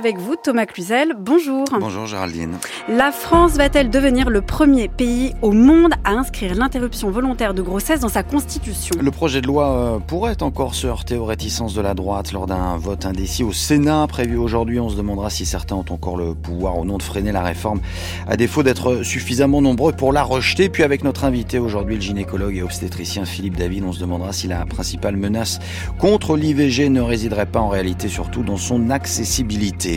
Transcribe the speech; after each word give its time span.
avec 0.00 0.16
vous, 0.16 0.34
Thomas 0.34 0.64
Cluzel. 0.64 1.14
Bonjour. 1.18 1.66
Bonjour 1.78 2.06
Géraldine. 2.06 2.54
La 2.88 3.12
France 3.12 3.58
va-t-elle 3.58 3.90
devenir 3.90 4.30
le 4.30 4.40
premier 4.40 4.88
pays 4.88 5.34
au 5.42 5.52
monde 5.52 5.92
à 6.04 6.12
inscrire 6.12 6.54
l'interruption 6.54 7.10
volontaire 7.10 7.52
de 7.52 7.60
grossesse 7.60 8.00
dans 8.00 8.08
sa 8.08 8.22
constitution? 8.22 8.96
Le 8.98 9.10
projet 9.10 9.42
de 9.42 9.46
loi 9.46 9.70
euh, 9.70 9.98
pourrait 9.98 10.42
encore 10.42 10.74
se 10.74 10.86
heurter 10.86 11.18
aux 11.18 11.26
réticences 11.26 11.74
de 11.74 11.82
la 11.82 11.92
droite 11.92 12.32
lors 12.32 12.46
d'un 12.46 12.78
vote 12.78 13.04
indécis 13.04 13.44
au 13.44 13.52
Sénat 13.52 14.06
prévu 14.06 14.38
aujourd'hui. 14.38 14.80
On 14.80 14.88
se 14.88 14.96
demandera 14.96 15.28
si 15.28 15.44
certains 15.44 15.76
ont 15.76 15.84
encore 15.90 16.16
le 16.16 16.34
pouvoir 16.34 16.78
au 16.78 16.86
nom 16.86 16.96
de 16.96 17.02
freiner 17.02 17.32
la 17.32 17.42
réforme, 17.42 17.80
à 18.26 18.38
défaut 18.38 18.62
d'être 18.62 19.02
suffisamment 19.02 19.60
nombreux 19.60 19.92
pour 19.92 20.14
la 20.14 20.22
rejeter. 20.22 20.70
Puis 20.70 20.82
avec 20.82 21.04
notre 21.04 21.24
invité 21.24 21.58
aujourd'hui, 21.58 21.96
le 21.96 22.00
gynécologue 22.00 22.56
et 22.56 22.62
obstétricien 22.62 23.26
Philippe 23.26 23.58
David, 23.58 23.84
on 23.84 23.92
se 23.92 24.00
demandera 24.00 24.32
si 24.32 24.48
la 24.48 24.64
principale 24.64 25.18
menace 25.18 25.58
contre 25.98 26.38
l'IVG 26.38 26.88
ne 26.88 27.02
résiderait 27.02 27.44
pas 27.44 27.60
en 27.60 27.68
réalité 27.68 28.08
surtout 28.08 28.42
dans 28.42 28.56
son 28.56 28.88
accessibilité. 28.88 29.89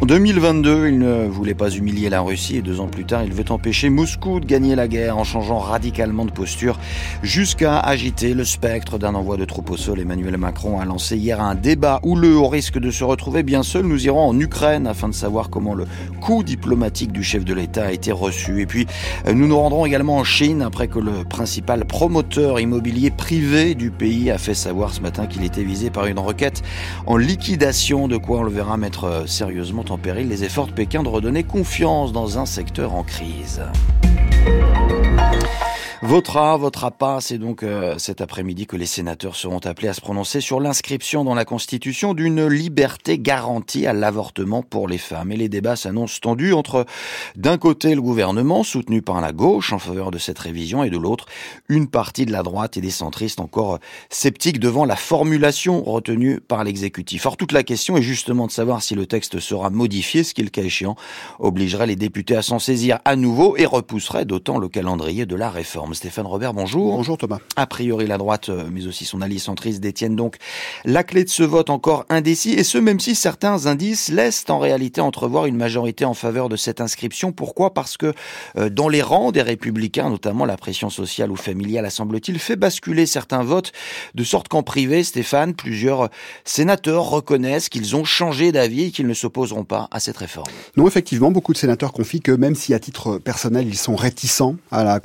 En 0.00 0.06
2022, 0.06 0.88
il 0.88 0.98
ne 0.98 1.26
voulait 1.26 1.54
pas 1.54 1.70
humilier 1.70 2.08
la 2.08 2.20
Russie 2.20 2.56
et 2.56 2.62
deux 2.62 2.80
ans 2.80 2.88
plus 2.88 3.04
tard, 3.04 3.24
il 3.24 3.32
veut 3.32 3.44
empêcher 3.50 3.90
Moscou 3.90 4.40
de 4.40 4.46
gagner 4.46 4.74
la 4.74 4.88
guerre 4.88 5.18
en 5.18 5.24
changeant 5.24 5.58
radicalement 5.58 6.24
de 6.24 6.30
posture 6.30 6.78
jusqu'à 7.22 7.78
agiter 7.78 8.34
le 8.34 8.44
spectre 8.44 8.98
d'un 8.98 9.14
envoi 9.14 9.36
de 9.36 9.44
troupes 9.44 9.70
au 9.70 9.76
sol. 9.76 10.00
Emmanuel 10.00 10.36
Macron 10.36 10.80
a 10.80 10.84
lancé 10.84 11.16
hier 11.16 11.40
un 11.40 11.54
débat 11.54 12.00
houleux 12.02 12.36
au 12.36 12.48
risque 12.48 12.78
de 12.78 12.90
se 12.90 13.04
retrouver 13.04 13.42
bien 13.42 13.62
seul. 13.62 13.84
Nous 13.84 14.06
irons 14.06 14.28
en 14.28 14.38
Ukraine 14.38 14.86
afin 14.86 15.08
de 15.08 15.14
savoir 15.14 15.50
comment 15.50 15.74
le 15.74 15.86
coup 16.20 16.42
diplomatique 16.42 17.12
du 17.12 17.22
chef 17.22 17.44
de 17.44 17.54
l'État 17.54 17.86
a 17.86 17.92
été 17.92 18.12
reçu. 18.12 18.60
Et 18.60 18.66
puis, 18.66 18.86
nous 19.32 19.46
nous 19.46 19.58
rendrons 19.58 19.84
également 19.86 20.16
en 20.16 20.24
Chine 20.24 20.62
après 20.62 20.88
que 20.88 20.98
le 20.98 21.24
principal 21.24 21.84
promoteur 21.84 22.60
immobilier 22.60 23.10
privé 23.10 23.74
du 23.74 23.90
pays 23.90 24.30
a 24.30 24.38
fait 24.38 24.54
savoir 24.54 24.92
ce 24.92 25.00
matin 25.00 25.26
qu'il 25.26 25.44
était 25.44 25.64
visé 25.64 25.90
par 25.90 26.06
une 26.06 26.18
requête 26.18 26.62
en 27.06 27.16
liquidation, 27.16 28.08
de 28.08 28.16
quoi 28.16 28.38
on 28.38 28.42
le 28.42 28.50
verra 28.50 28.76
mettre 28.76 29.23
sérieusement 29.26 29.84
en 29.88 29.98
péril 29.98 30.28
les 30.28 30.44
efforts 30.44 30.66
de 30.66 30.72
Pékin 30.72 31.02
de 31.02 31.08
redonner 31.08 31.44
confiance 31.44 32.12
dans 32.12 32.38
un 32.38 32.46
secteur 32.46 32.94
en 32.94 33.02
crise. 33.02 33.62
Votera, 36.06 36.58
votera 36.58 36.90
pas, 36.90 37.22
c'est 37.22 37.38
donc 37.38 37.62
euh, 37.62 37.96
cet 37.96 38.20
après-midi 38.20 38.66
que 38.66 38.76
les 38.76 38.84
sénateurs 38.84 39.36
seront 39.36 39.60
appelés 39.60 39.88
à 39.88 39.94
se 39.94 40.02
prononcer 40.02 40.42
sur 40.42 40.60
l'inscription 40.60 41.24
dans 41.24 41.34
la 41.34 41.46
Constitution 41.46 42.12
d'une 42.12 42.46
liberté 42.46 43.18
garantie 43.18 43.86
à 43.86 43.94
l'avortement 43.94 44.62
pour 44.62 44.86
les 44.86 44.98
femmes. 44.98 45.32
Et 45.32 45.38
les 45.38 45.48
débats 45.48 45.76
s'annoncent 45.76 46.18
tendus 46.20 46.52
entre, 46.52 46.84
d'un 47.36 47.56
côté, 47.56 47.94
le 47.94 48.02
gouvernement, 48.02 48.64
soutenu 48.64 49.00
par 49.00 49.22
la 49.22 49.32
gauche 49.32 49.72
en 49.72 49.78
faveur 49.78 50.10
de 50.10 50.18
cette 50.18 50.38
révision, 50.38 50.84
et 50.84 50.90
de 50.90 50.98
l'autre, 50.98 51.24
une 51.70 51.88
partie 51.88 52.26
de 52.26 52.32
la 52.32 52.42
droite 52.42 52.76
et 52.76 52.82
des 52.82 52.90
centristes 52.90 53.40
encore 53.40 53.78
sceptiques 54.10 54.60
devant 54.60 54.84
la 54.84 54.96
formulation 54.96 55.82
retenue 55.82 56.38
par 56.38 56.64
l'exécutif. 56.64 57.24
Or, 57.24 57.38
toute 57.38 57.52
la 57.52 57.62
question 57.62 57.96
est 57.96 58.02
justement 58.02 58.46
de 58.46 58.52
savoir 58.52 58.82
si 58.82 58.94
le 58.94 59.06
texte 59.06 59.40
sera 59.40 59.70
modifié, 59.70 60.22
ce 60.22 60.34
qui, 60.34 60.42
le 60.42 60.50
cas 60.50 60.64
échéant, 60.64 60.96
obligerait 61.38 61.86
les 61.86 61.96
députés 61.96 62.36
à 62.36 62.42
s'en 62.42 62.58
saisir 62.58 62.98
à 63.06 63.16
nouveau 63.16 63.56
et 63.56 63.64
repousserait 63.64 64.26
d'autant 64.26 64.58
le 64.58 64.68
calendrier 64.68 65.24
de 65.24 65.34
la 65.34 65.48
réforme. 65.48 65.93
Stéphane 65.94 66.26
Robert, 66.26 66.52
bonjour. 66.52 66.96
Bonjour 66.96 67.16
Thomas. 67.16 67.38
A 67.56 67.66
priori, 67.66 68.06
la 68.06 68.18
droite, 68.18 68.48
euh, 68.48 68.68
mais 68.70 68.86
aussi 68.86 69.04
son 69.04 69.20
allié 69.20 69.38
centriste, 69.38 69.80
détiennent 69.80 70.16
donc 70.16 70.36
la 70.84 71.04
clé 71.04 71.24
de 71.24 71.28
ce 71.28 71.42
vote 71.42 71.70
encore 71.70 72.04
indécis, 72.08 72.52
et 72.52 72.64
ce 72.64 72.78
même 72.78 73.00
si 73.00 73.14
certains 73.14 73.66
indices 73.66 74.08
laissent 74.08 74.44
en 74.48 74.58
réalité 74.58 75.00
entrevoir 75.00 75.46
une 75.46 75.56
majorité 75.56 76.04
en 76.04 76.14
faveur 76.14 76.48
de 76.48 76.56
cette 76.56 76.80
inscription. 76.80 77.32
Pourquoi? 77.32 77.72
Parce 77.74 77.96
que 77.96 78.12
euh, 78.56 78.68
dans 78.68 78.88
les 78.88 79.02
rangs 79.02 79.32
des 79.32 79.42
républicains, 79.42 80.10
notamment 80.10 80.44
la 80.44 80.56
pression 80.56 80.90
sociale 80.90 81.30
ou 81.30 81.36
familiale, 81.36 81.90
semble-t-il, 81.90 82.38
fait 82.38 82.56
basculer 82.56 83.06
certains 83.06 83.42
votes, 83.42 83.72
de 84.14 84.24
sorte 84.24 84.48
qu'en 84.48 84.62
privé, 84.62 85.04
Stéphane, 85.04 85.54
plusieurs 85.54 86.10
sénateurs 86.44 87.08
reconnaissent 87.08 87.68
qu'ils 87.68 87.96
ont 87.96 88.04
changé 88.04 88.52
d'avis 88.52 88.84
et 88.84 88.90
qu'ils 88.90 89.06
ne 89.06 89.14
s'opposeront 89.14 89.64
pas 89.64 89.88
à 89.90 90.00
cette 90.00 90.16
réforme. 90.16 90.50
Non, 90.76 90.86
effectivement, 90.86 91.30
beaucoup 91.30 91.52
de 91.52 91.58
sénateurs 91.58 91.92
confient 91.92 92.20
que 92.20 92.32
même 92.32 92.54
si 92.54 92.74
à 92.74 92.78
titre 92.78 93.18
personnel 93.18 93.66
ils 93.68 93.76
sont 93.76 93.96
réticents 93.96 94.56
à 94.70 94.84
la 94.84 95.00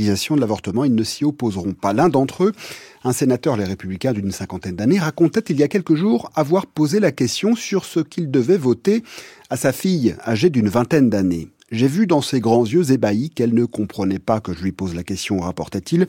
de 0.00 0.40
l'avortement, 0.40 0.84
ils 0.84 0.94
ne 0.94 1.02
s'y 1.02 1.24
opposeront 1.24 1.74
pas. 1.74 1.92
L'un 1.92 2.08
d'entre 2.08 2.44
eux, 2.44 2.52
un 3.04 3.12
sénateur, 3.12 3.56
les 3.56 3.64
républicains 3.64 4.12
d'une 4.12 4.32
cinquantaine 4.32 4.76
d'années, 4.76 4.98
racontait 4.98 5.44
il 5.48 5.58
y 5.58 5.62
a 5.62 5.68
quelques 5.68 5.94
jours 5.94 6.30
avoir 6.34 6.66
posé 6.66 7.00
la 7.00 7.12
question 7.12 7.54
sur 7.54 7.84
ce 7.84 8.00
qu'il 8.00 8.30
devait 8.30 8.56
voter 8.56 9.02
à 9.50 9.56
sa 9.56 9.72
fille, 9.72 10.16
âgée 10.26 10.50
d'une 10.50 10.68
vingtaine 10.68 11.10
d'années. 11.10 11.48
J'ai 11.70 11.88
vu 11.88 12.06
dans 12.06 12.22
ses 12.22 12.40
grands 12.40 12.64
yeux 12.64 12.92
ébahis 12.92 13.30
qu'elle 13.30 13.52
ne 13.52 13.66
comprenait 13.66 14.18
pas 14.18 14.40
que 14.40 14.54
je 14.54 14.62
lui 14.62 14.72
pose 14.72 14.94
la 14.94 15.02
question, 15.02 15.40
rapportait-il. 15.40 16.06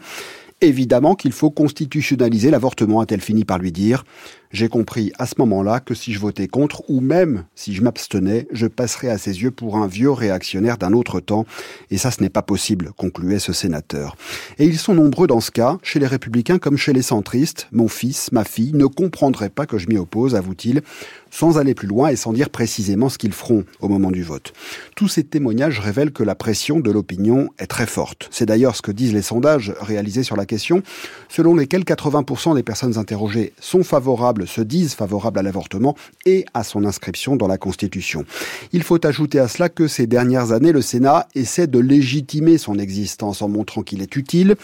Évidemment 0.61 1.15
qu'il 1.15 1.31
faut 1.31 1.51
constitutionnaliser 1.51 2.51
l'avortement, 2.51 2.99
a-t-elle 2.99 3.21
fini 3.21 3.45
par 3.45 3.59
lui 3.59 3.71
dire. 3.71 4.03
J'ai 4.51 4.67
compris 4.67 5.11
à 5.19 5.27
ce 5.27 5.35
moment-là 5.37 5.79
que 5.79 5.93
si 5.93 6.11
je 6.11 6.19
votais 6.19 6.47
contre, 6.47 6.81
ou 6.89 7.01
même 7.01 7.43
si 7.53 7.75
je 7.75 7.83
m'abstenais, 7.83 8.47
je 8.51 8.65
passerais 8.65 9.09
à 9.09 9.19
ses 9.19 9.43
yeux 9.43 9.51
pour 9.51 9.77
un 9.77 9.85
vieux 9.85 10.09
réactionnaire 10.09 10.79
d'un 10.79 10.93
autre 10.93 11.19
temps, 11.19 11.45
et 11.91 11.99
ça 11.99 12.09
ce 12.09 12.23
n'est 12.23 12.29
pas 12.29 12.41
possible, 12.41 12.89
concluait 12.97 13.37
ce 13.37 13.53
sénateur. 13.53 14.15
Et 14.57 14.65
ils 14.65 14.79
sont 14.79 14.95
nombreux 14.95 15.27
dans 15.27 15.39
ce 15.39 15.51
cas, 15.51 15.77
chez 15.83 15.99
les 15.99 16.07
républicains 16.07 16.57
comme 16.57 16.77
chez 16.77 16.93
les 16.93 17.03
centristes. 17.03 17.67
Mon 17.71 17.87
fils, 17.87 18.31
ma 18.31 18.43
fille 18.43 18.73
ne 18.73 18.87
comprendraient 18.87 19.51
pas 19.51 19.67
que 19.67 19.77
je 19.77 19.87
m'y 19.87 19.99
oppose, 19.99 20.33
avoue-t-il, 20.33 20.81
sans 21.29 21.59
aller 21.59 21.75
plus 21.75 21.87
loin 21.87 22.09
et 22.09 22.15
sans 22.15 22.33
dire 22.33 22.49
précisément 22.49 23.09
ce 23.09 23.19
qu'ils 23.19 23.33
feront 23.33 23.65
au 23.81 23.87
moment 23.87 24.09
du 24.09 24.23
vote. 24.23 24.53
Tous 24.95 25.07
ces 25.07 25.23
témoignages 25.23 25.79
révèlent 25.79 26.11
que 26.11 26.23
la 26.23 26.33
pression 26.33 26.79
de 26.79 26.89
l'opinion 26.89 27.49
est 27.59 27.67
très 27.67 27.85
forte. 27.85 28.27
C'est 28.31 28.47
d'ailleurs 28.47 28.75
ce 28.75 28.81
que 28.81 28.91
disent 28.91 29.13
les 29.13 29.21
sondages 29.21 29.73
réalisés 29.79 30.23
sur 30.23 30.35
la 30.35 30.47
question, 30.47 30.81
selon 31.27 31.55
lesquels 31.55 31.83
80% 31.83 32.55
des 32.55 32.63
personnes 32.63 32.97
interrogées 32.97 33.53
sont 33.59 33.83
favorables 33.83 34.38
se 34.45 34.61
disent 34.61 34.93
favorables 34.93 35.39
à 35.39 35.43
l'avortement 35.43 35.95
et 36.25 36.45
à 36.53 36.63
son 36.63 36.85
inscription 36.85 37.35
dans 37.35 37.47
la 37.47 37.57
Constitution. 37.57 38.25
Il 38.73 38.83
faut 38.83 39.05
ajouter 39.05 39.39
à 39.39 39.47
cela 39.47 39.69
que 39.69 39.87
ces 39.87 40.07
dernières 40.07 40.51
années, 40.51 40.71
le 40.71 40.81
Sénat 40.81 41.27
essaie 41.35 41.67
de 41.67 41.79
légitimer 41.79 42.57
son 42.57 42.77
existence 42.79 43.41
en 43.41 43.49
montrant 43.49 43.81
qu'il 43.81 44.01
est 44.01 44.15
utile. 44.15 44.55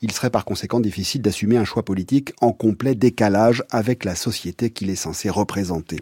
Il 0.00 0.12
serait 0.12 0.30
par 0.30 0.44
conséquent 0.44 0.80
difficile 0.80 1.22
d'assumer 1.22 1.56
un 1.56 1.64
choix 1.64 1.84
politique 1.84 2.32
en 2.40 2.52
complet 2.52 2.94
décalage 2.94 3.62
avec 3.70 4.04
la 4.04 4.14
société 4.14 4.70
qu'il 4.70 4.90
est 4.90 4.96
censé 4.96 5.30
représenter. 5.30 5.98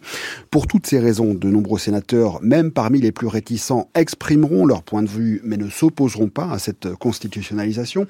Pour 0.50 0.66
toutes 0.66 0.86
ces 0.86 0.98
raisons, 0.98 1.34
de 1.34 1.48
nombreux 1.48 1.78
sénateurs, 1.78 2.40
même 2.42 2.70
parmi 2.70 3.00
les 3.00 3.12
plus 3.12 3.26
réticents, 3.26 3.90
exprimeront 3.94 4.66
leur 4.66 4.82
point 4.82 5.02
de 5.02 5.08
vue 5.08 5.40
mais 5.44 5.56
ne 5.56 5.68
s'opposeront 5.68 6.28
pas 6.28 6.50
à 6.50 6.58
cette 6.58 6.94
constitutionnalisation. 6.94 8.06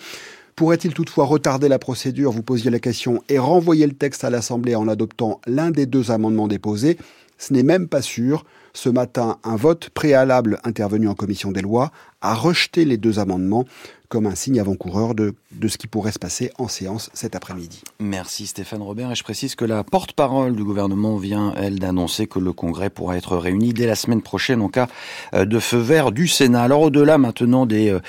Pourrait-il 0.60 0.92
toutefois 0.92 1.24
retarder 1.24 1.70
la 1.70 1.78
procédure? 1.78 2.32
Vous 2.32 2.42
posiez 2.42 2.70
la 2.70 2.80
question 2.80 3.22
et 3.30 3.38
renvoyer 3.38 3.86
le 3.86 3.94
texte 3.94 4.24
à 4.24 4.28
l'Assemblée 4.28 4.74
en 4.74 4.88
adoptant 4.88 5.40
l'un 5.46 5.70
des 5.70 5.86
deux 5.86 6.10
amendements 6.10 6.48
déposés. 6.48 6.98
Ce 7.38 7.54
n'est 7.54 7.62
même 7.62 7.88
pas 7.88 8.02
sûr. 8.02 8.44
Ce 8.74 8.90
matin, 8.90 9.38
un 9.42 9.56
vote 9.56 9.88
préalable 9.88 10.60
intervenu 10.62 11.08
en 11.08 11.14
commission 11.14 11.50
des 11.50 11.62
lois 11.62 11.92
a 12.20 12.34
rejeté 12.34 12.84
les 12.84 12.98
deux 12.98 13.18
amendements 13.18 13.64
comme 14.10 14.26
un 14.26 14.34
signe 14.34 14.58
avant-coureur 14.58 15.14
de, 15.14 15.34
de 15.52 15.68
ce 15.68 15.78
qui 15.78 15.86
pourrait 15.86 16.10
se 16.10 16.18
passer 16.18 16.50
en 16.58 16.66
séance 16.66 17.10
cet 17.14 17.36
après-midi. 17.36 17.80
Merci 18.00 18.48
Stéphane 18.48 18.82
Robert. 18.82 19.12
Et 19.12 19.14
je 19.14 19.22
précise 19.22 19.54
que 19.54 19.64
la 19.64 19.84
porte-parole 19.84 20.56
du 20.56 20.64
gouvernement 20.64 21.16
vient, 21.16 21.54
elle, 21.56 21.78
d'annoncer 21.78 22.26
que 22.26 22.40
le 22.40 22.52
Congrès 22.52 22.90
pourra 22.90 23.16
être 23.16 23.36
réuni 23.36 23.72
dès 23.72 23.86
la 23.86 23.94
semaine 23.94 24.20
prochaine 24.20 24.62
en 24.62 24.68
cas 24.68 24.88
euh, 25.32 25.44
de 25.44 25.60
feu 25.60 25.78
vert 25.78 26.10
du 26.10 26.26
Sénat. 26.26 26.64
Alors 26.64 26.82
au-delà 26.82 27.18
maintenant 27.18 27.66
des 27.66 27.88
euh, 27.88 28.00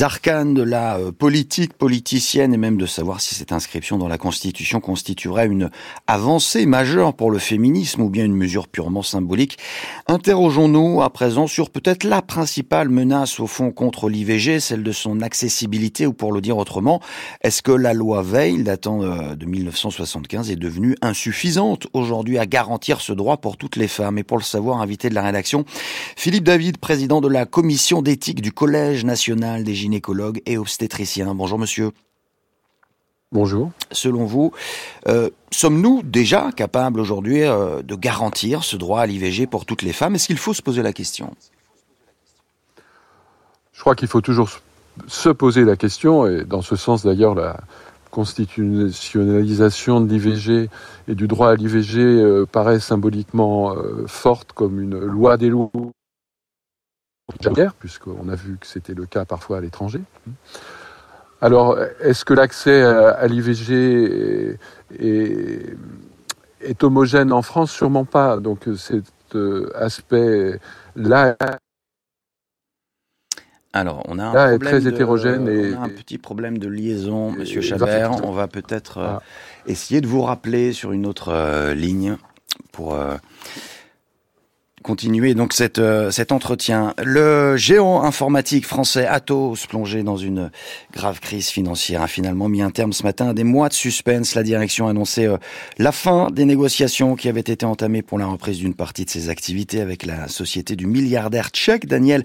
arcanes 0.00 0.54
de 0.54 0.62
la 0.62 0.96
euh, 0.96 1.12
politique 1.12 1.74
politicienne 1.74 2.54
et 2.54 2.56
même 2.58 2.78
de 2.78 2.86
savoir 2.86 3.20
si 3.20 3.34
cette 3.34 3.52
inscription 3.52 3.98
dans 3.98 4.08
la 4.08 4.16
Constitution 4.16 4.80
constituerait 4.80 5.46
une 5.46 5.70
avancée 6.06 6.64
majeure 6.64 7.12
pour 7.12 7.30
le 7.30 7.38
féminisme 7.38 8.00
ou 8.00 8.08
bien 8.08 8.24
une 8.24 8.34
mesure 8.34 8.66
purement 8.66 9.02
symbolique, 9.02 9.58
interrogeons-nous 10.06 11.02
à 11.02 11.10
présent 11.10 11.46
sur 11.46 11.68
peut-être 11.68 12.04
la 12.04 12.22
principale 12.22 12.88
menace 12.88 13.40
au 13.40 13.46
fond 13.46 13.72
contre 13.72 14.08
l'IVG, 14.08 14.58
celle 14.60 14.82
de 14.82 14.92
son 14.92 15.20
accès 15.20 15.49
ou 16.06 16.12
pour 16.12 16.32
le 16.32 16.40
dire 16.40 16.56
autrement, 16.56 17.00
est-ce 17.42 17.62
que 17.62 17.72
la 17.72 17.92
loi 17.92 18.22
Veil 18.22 18.62
datant 18.62 19.02
euh, 19.02 19.34
de 19.34 19.46
1975 19.46 20.50
est 20.50 20.56
devenue 20.56 20.96
insuffisante 21.02 21.86
aujourd'hui 21.92 22.38
à 22.38 22.46
garantir 22.46 23.00
ce 23.00 23.12
droit 23.12 23.38
pour 23.38 23.56
toutes 23.56 23.76
les 23.76 23.88
femmes? 23.88 24.18
Et 24.18 24.22
pour 24.22 24.38
le 24.38 24.42
savoir, 24.42 24.80
invité 24.80 25.08
de 25.10 25.14
la 25.14 25.22
rédaction, 25.22 25.64
Philippe 26.16 26.44
David, 26.44 26.78
président 26.78 27.20
de 27.20 27.28
la 27.28 27.46
commission 27.46 28.02
d'éthique 28.02 28.40
du 28.40 28.52
Collège 28.52 29.04
national 29.04 29.64
des 29.64 29.74
gynécologues 29.74 30.40
et 30.46 30.56
obstétriciens. 30.56 31.34
Bonjour 31.34 31.58
monsieur. 31.58 31.90
Bonjour. 33.32 33.70
Selon 33.92 34.24
vous, 34.24 34.52
euh, 35.06 35.30
sommes-nous 35.52 36.02
déjà 36.02 36.50
capables 36.50 36.98
aujourd'hui 36.98 37.42
euh, 37.42 37.80
de 37.82 37.94
garantir 37.94 38.64
ce 38.64 38.76
droit 38.76 39.02
à 39.02 39.06
l'IVG 39.06 39.46
pour 39.46 39.66
toutes 39.66 39.82
les 39.82 39.92
femmes? 39.92 40.16
Est-ce 40.16 40.26
qu'il 40.26 40.38
faut 40.38 40.54
se 40.54 40.62
poser 40.62 40.82
la 40.82 40.92
question? 40.92 41.36
Je 43.72 43.80
crois 43.80 43.94
qu'il 43.94 44.08
faut 44.08 44.20
toujours 44.20 44.50
se 45.06 45.28
poser 45.28 45.64
la 45.64 45.76
question, 45.76 46.26
et 46.26 46.44
dans 46.44 46.62
ce 46.62 46.76
sens 46.76 47.04
d'ailleurs 47.04 47.34
la 47.34 47.56
constitutionnalisation 48.10 50.00
de 50.00 50.08
l'IVG 50.08 50.68
et 51.08 51.14
du 51.14 51.28
droit 51.28 51.50
à 51.50 51.54
l'IVG 51.54 52.00
euh, 52.00 52.44
paraît 52.44 52.80
symboliquement 52.80 53.76
euh, 53.76 54.04
forte 54.06 54.52
comme 54.52 54.80
une 54.80 54.98
loi 54.98 55.36
des 55.36 55.48
lois 55.48 55.70
puisqu'on 57.78 58.28
a 58.28 58.34
vu 58.34 58.58
que 58.58 58.66
c'était 58.66 58.94
le 58.94 59.06
cas 59.06 59.24
parfois 59.24 59.58
à 59.58 59.60
l'étranger. 59.60 60.00
Alors, 61.40 61.78
est-ce 62.00 62.24
que 62.24 62.34
l'accès 62.34 62.82
à, 62.82 63.26
l'IVG 63.28 64.58
est, 64.98 66.84
homogène 66.84 67.32
en 67.32 67.42
France? 67.42 67.70
Sûrement 67.70 68.04
pas. 68.04 68.36
Donc, 68.38 68.68
cet 68.76 69.36
aspect-là 69.74 71.36
alors, 73.72 74.02
on 74.08 74.18
a 74.18 74.24
un, 74.24 74.32
Là, 74.34 74.52
est 74.52 74.58
problème 74.58 74.80
très 74.82 74.88
hétérogène 74.92 75.44
de, 75.44 75.52
et- 75.52 75.74
on 75.76 75.82
a 75.82 75.84
un 75.84 75.88
petit 75.90 76.18
problème 76.18 76.58
de 76.58 76.68
liaison, 76.68 77.30
Monsieur 77.30 77.60
Chabert. 77.60 78.24
On 78.24 78.32
va 78.32 78.48
peut-être 78.48 78.98
euh, 78.98 79.06
Ah. 79.16 79.22
essayer 79.66 80.00
de 80.00 80.06
vous 80.08 80.22
rappeler 80.22 80.72
sur 80.72 80.90
une 80.92 81.06
autre 81.06 81.28
euh, 81.28 81.72
ligne 81.74 82.16
pour 82.72 82.94
euh, 82.94 83.16
continuer 84.90 85.34
donc 85.34 85.52
cette, 85.52 85.78
euh, 85.78 86.10
cet 86.10 86.32
entretien. 86.32 86.94
Le 86.98 87.56
géant 87.56 88.02
informatique 88.02 88.66
français 88.66 89.06
Atos, 89.06 89.68
plongé 89.68 90.02
dans 90.02 90.16
une 90.16 90.50
grave 90.92 91.20
crise 91.20 91.46
financière, 91.46 92.02
a 92.02 92.08
finalement 92.08 92.48
mis 92.48 92.60
un 92.60 92.72
terme 92.72 92.92
ce 92.92 93.04
matin 93.04 93.28
à 93.28 93.32
des 93.32 93.44
mois 93.44 93.68
de 93.68 93.72
suspense. 93.72 94.34
La 94.34 94.42
direction 94.42 94.88
a 94.88 94.90
annoncé 94.90 95.26
euh, 95.26 95.36
la 95.78 95.92
fin 95.92 96.32
des 96.32 96.44
négociations 96.44 97.14
qui 97.14 97.28
avaient 97.28 97.38
été 97.38 97.64
entamées 97.64 98.02
pour 98.02 98.18
la 98.18 98.26
reprise 98.26 98.58
d'une 98.58 98.74
partie 98.74 99.04
de 99.04 99.10
ses 99.10 99.28
activités 99.28 99.80
avec 99.80 100.04
la 100.04 100.26
société 100.26 100.74
du 100.74 100.88
milliardaire 100.88 101.50
tchèque 101.50 101.86
Daniel 101.86 102.24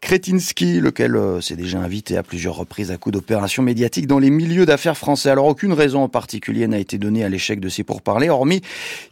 Kretinsky, 0.00 0.80
lequel 0.80 1.16
euh, 1.16 1.42
s'est 1.42 1.54
déjà 1.54 1.80
invité 1.80 2.16
à 2.16 2.22
plusieurs 2.22 2.56
reprises 2.56 2.90
à 2.90 2.96
coup 2.96 3.10
d'opérations 3.10 3.62
médiatiques 3.62 4.06
dans 4.06 4.20
les 4.20 4.30
milieux 4.30 4.64
d'affaires 4.64 4.96
français. 4.96 5.28
Alors 5.28 5.48
aucune 5.48 5.74
raison 5.74 6.02
en 6.02 6.08
particulier 6.08 6.66
n'a 6.66 6.78
été 6.78 6.96
donnée 6.96 7.24
à 7.24 7.28
l'échec 7.28 7.60
de 7.60 7.68
ces 7.68 7.84
pourparlers, 7.84 8.30
hormis 8.30 8.62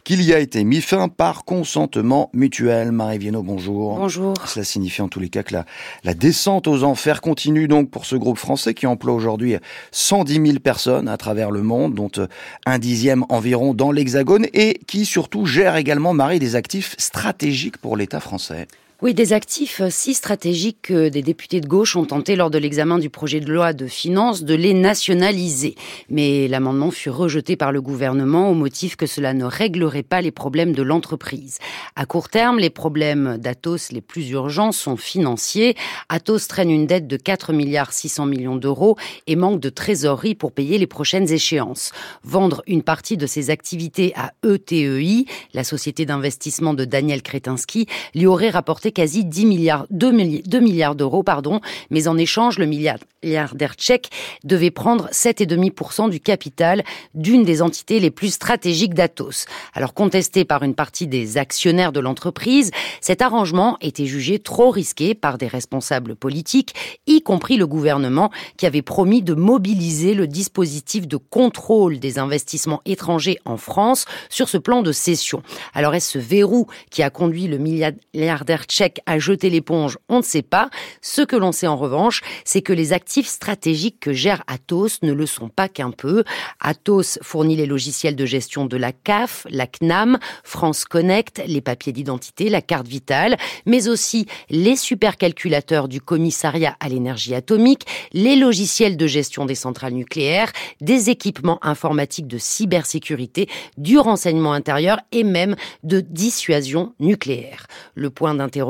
qu'il 0.03 0.23
y 0.23 0.33
a 0.33 0.39
été 0.39 0.63
mis 0.63 0.81
fin 0.81 1.07
par 1.07 1.45
consentement 1.45 2.31
mutuel. 2.33 2.94
Marie 2.95 3.17
Viennot, 3.17 3.43
bonjour. 3.43 3.97
Bonjour. 3.97 4.33
Cela 4.47 4.65
signifie 4.65 5.01
en 5.01 5.07
tous 5.07 5.19
les 5.19 5.29
cas 5.29 5.43
que 5.43 5.53
la, 5.53 5.65
la 6.03 6.13
descente 6.13 6.67
aux 6.67 6.83
enfers 6.83 7.21
continue 7.21 7.67
donc 7.67 7.89
pour 7.89 8.05
ce 8.05 8.15
groupe 8.15 8.37
français 8.37 8.73
qui 8.73 8.87
emploie 8.87 9.13
aujourd'hui 9.13 9.55
110 9.91 10.33
000 10.33 10.59
personnes 10.59 11.07
à 11.07 11.17
travers 11.17 11.51
le 11.51 11.61
monde, 11.61 11.93
dont 11.93 12.11
euh, 12.17 12.27
un 12.65 12.79
dixième 12.79 13.25
environ 13.29 13.73
dans 13.73 13.91
l'Hexagone, 13.91 14.47
et 14.53 14.79
qui 14.87 15.05
surtout 15.05 15.45
gère 15.45 15.75
également, 15.75 16.13
Marie, 16.13 16.39
des 16.39 16.55
actifs 16.55 16.95
stratégiques 16.97 17.77
pour 17.77 17.97
l'État 17.97 18.19
français. 18.19 18.67
Oui, 19.01 19.13
des 19.13 19.33
actifs 19.33 19.81
si 19.89 20.13
stratégiques 20.13 20.83
que 20.83 21.09
des 21.09 21.21
députés 21.21 21.59
de 21.59 21.67
gauche 21.67 21.97
ont 21.97 22.05
tenté 22.05 22.37
lors 22.37 22.49
de 22.49 22.57
l'examen 22.57 22.97
du 22.97 23.09
projet 23.09 23.41
de 23.41 23.51
loi 23.51 23.73
de 23.73 23.87
finances 23.87 24.43
de 24.43 24.55
les 24.55 24.73
nationaliser. 24.73 25.75
Mais 26.09 26.47
l'amendement 26.47 26.91
fut 26.91 27.09
rejeté 27.09 27.57
par 27.57 27.73
le 27.73 27.81
gouvernement 27.81 28.49
au 28.49 28.53
motif 28.53 28.95
que 28.95 29.05
cela 29.05 29.33
ne 29.33 29.43
réglerait 29.43 30.01
pas 30.01 30.21
les 30.21 30.31
problèmes 30.31 30.71
de 30.71 30.81
l'entreprise. 30.81 31.57
À 31.97 32.05
court 32.05 32.29
terme, 32.29 32.57
les 32.57 32.69
problèmes 32.69 33.37
d'Atos 33.37 33.91
les 33.91 33.99
plus 33.99 34.29
urgents 34.29 34.71
sont 34.71 34.95
financiers. 34.95 35.75
Atos 36.07 36.47
traîne 36.47 36.71
une 36.71 36.87
dette 36.87 37.07
de 37.07 37.17
4 37.17 37.51
milliards 37.51 37.91
600 37.91 38.27
millions 38.27 38.55
d'euros 38.55 38.95
et 39.27 39.35
manque 39.35 39.59
de 39.59 39.69
trésorerie 39.69 40.35
pour 40.35 40.53
payer 40.53 40.77
les 40.77 40.87
prochaines 40.87 41.29
échéances. 41.29 41.91
Vendre 42.23 42.63
une 42.65 42.81
partie 42.81 43.17
de 43.17 43.27
ses 43.27 43.49
activités 43.49 44.13
à 44.15 44.31
ETEI, 44.47 45.25
la 45.53 45.65
société 45.65 46.05
d'investissement 46.05 46.73
de 46.73 46.85
Daniel 46.85 47.21
Kretinsky, 47.21 47.87
lui 48.13 48.25
aurait 48.25 48.51
rapporté 48.51 48.84
quasi 48.91 49.25
10 49.25 49.45
milliards, 49.45 49.85
2, 49.91 50.11
milli- 50.11 50.47
2 50.47 50.59
milliards 50.59 50.95
d'euros, 50.95 51.23
pardon, 51.23 51.59
mais 51.89 52.07
en 52.07 52.17
échange, 52.17 52.57
le 52.57 52.65
milliardaire 52.65 53.75
tchèque 53.75 54.09
devait 54.43 54.71
prendre 54.71 55.09
7,5% 55.11 56.09
du 56.09 56.19
capital 56.19 56.83
d'une 57.13 57.43
des 57.43 57.61
entités 57.61 57.99
les 57.99 58.11
plus 58.11 58.33
stratégiques 58.33 58.93
d'Atos. 58.93 59.45
Alors 59.73 59.93
contesté 59.93 60.45
par 60.45 60.63
une 60.63 60.75
partie 60.75 61.07
des 61.07 61.37
actionnaires 61.37 61.91
de 61.91 61.99
l'entreprise, 61.99 62.71
cet 63.01 63.21
arrangement 63.21 63.77
était 63.81 64.05
jugé 64.05 64.39
trop 64.39 64.69
risqué 64.69 65.13
par 65.15 65.37
des 65.37 65.47
responsables 65.47 66.15
politiques, 66.15 66.73
y 67.07 67.21
compris 67.21 67.57
le 67.57 67.67
gouvernement, 67.67 68.31
qui 68.57 68.65
avait 68.65 68.81
promis 68.81 69.21
de 69.21 69.33
mobiliser 69.33 70.13
le 70.13 70.27
dispositif 70.27 71.07
de 71.07 71.17
contrôle 71.17 71.99
des 71.99 72.19
investissements 72.19 72.81
étrangers 72.85 73.37
en 73.45 73.57
France 73.57 74.05
sur 74.29 74.49
ce 74.49 74.57
plan 74.57 74.81
de 74.81 74.91
cession. 74.91 75.41
Alors 75.73 75.93
est-ce 75.93 76.05
ce 76.15 76.19
verrou 76.19 76.67
qui 76.91 77.03
a 77.03 77.09
conduit 77.09 77.47
le 77.47 77.57
milliardaire 77.57 78.67
tchèque 78.75 78.99
à 79.05 79.19
jeter 79.19 79.49
l'éponge 79.49 79.97
On 80.09 80.17
ne 80.17 80.23
sait 80.23 80.41
pas. 80.41 80.69
Ce 81.01 81.21
que 81.21 81.37
l'on 81.37 81.53
sait 81.53 81.67
en 81.67 81.77
revanche, 81.77 82.21
c'est 82.43 82.61
que 82.61 82.73
les 82.73 82.91
actifs 82.91 83.27
stratégiques 83.27 84.01
que 84.01 84.11
gère 84.11 84.43
Atos 84.47 85.01
ne 85.01 85.13
le 85.13 85.25
sont 85.25 85.47
pas 85.47 85.69
qu'un 85.69 85.91
peu. 85.91 86.25
Atos 86.59 87.17
fournit 87.21 87.55
les 87.55 87.67
logiciels 87.67 88.17
de 88.17 88.25
gestion 88.25 88.65
de 88.65 88.75
la 88.75 88.91
CAF, 88.91 89.47
la 89.49 89.65
CNAM, 89.65 90.19
France 90.43 90.83
Connect, 90.83 91.41
les 91.47 91.61
papiers 91.61 91.93
d'identité, 91.93 92.49
la 92.49 92.61
carte 92.61 92.87
vitale, 92.87 93.37
mais 93.65 93.87
aussi 93.87 94.25
les 94.49 94.75
supercalculateurs 94.75 95.87
du 95.87 96.01
commissariat 96.01 96.75
à 96.81 96.89
l'énergie 96.89 97.33
atomique, 97.33 97.85
les 98.11 98.35
logiciels 98.35 98.97
de 98.97 99.07
gestion 99.07 99.45
des 99.45 99.55
centrales 99.55 99.93
nucléaires, 99.93 100.51
des 100.81 101.09
équipements 101.09 101.59
informatiques 101.61 102.27
de 102.27 102.37
cybersécurité, 102.37 103.47
du 103.77 103.97
renseignement 103.99 104.51
intérieur 104.51 104.99
et 105.13 105.23
même 105.23 105.55
de 105.83 106.01
dissuasion 106.01 106.93
nucléaire. 106.99 107.67
Le 107.93 108.09
point 108.09 108.35
d'interrogation 108.35 108.64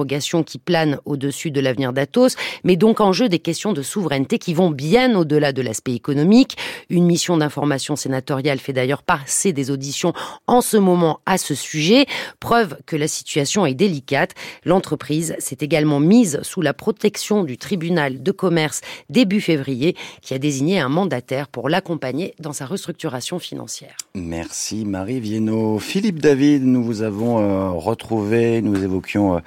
qui 0.45 0.57
plane 0.57 0.99
au-dessus 1.05 1.51
de 1.51 1.61
l'avenir 1.61 1.93
d'Atos, 1.93 2.35
mais 2.63 2.75
donc 2.75 2.99
en 2.99 3.13
jeu 3.13 3.29
des 3.29 3.39
questions 3.39 3.73
de 3.73 3.81
souveraineté 3.81 4.39
qui 4.39 4.53
vont 4.53 4.71
bien 4.71 5.15
au-delà 5.15 5.53
de 5.53 5.61
l'aspect 5.61 5.93
économique. 5.93 6.57
Une 6.89 7.05
mission 7.05 7.37
d'information 7.37 7.95
sénatoriale 7.95 8.59
fait 8.59 8.73
d'ailleurs 8.73 9.03
passer 9.03 9.53
des 9.53 9.71
auditions 9.71 10.13
en 10.47 10.61
ce 10.61 10.77
moment 10.77 11.19
à 11.25 11.37
ce 11.37 11.55
sujet, 11.55 12.05
preuve 12.39 12.77
que 12.85 12.95
la 12.95 13.07
situation 13.07 13.65
est 13.65 13.73
délicate. 13.73 14.33
L'entreprise 14.65 15.35
s'est 15.39 15.57
également 15.61 15.99
mise 15.99 16.39
sous 16.41 16.61
la 16.61 16.73
protection 16.73 17.43
du 17.43 17.57
tribunal 17.57 18.21
de 18.21 18.31
commerce 18.31 18.81
début 19.09 19.41
février, 19.41 19.95
qui 20.21 20.33
a 20.33 20.39
désigné 20.39 20.79
un 20.79 20.89
mandataire 20.89 21.47
pour 21.47 21.69
l'accompagner 21.69 22.33
dans 22.39 22.53
sa 22.53 22.65
restructuration 22.65 23.39
financière. 23.39 23.95
Merci 24.15 24.85
Marie 24.85 25.19
Viennot. 25.19 25.79
Philippe 25.79 26.19
David, 26.19 26.63
nous 26.63 26.83
vous 26.83 27.01
avons 27.01 27.39
euh, 27.39 27.69
retrouvé, 27.71 28.61
nous 28.61 28.83
évoquions 28.83 29.37
euh, 29.37 29.39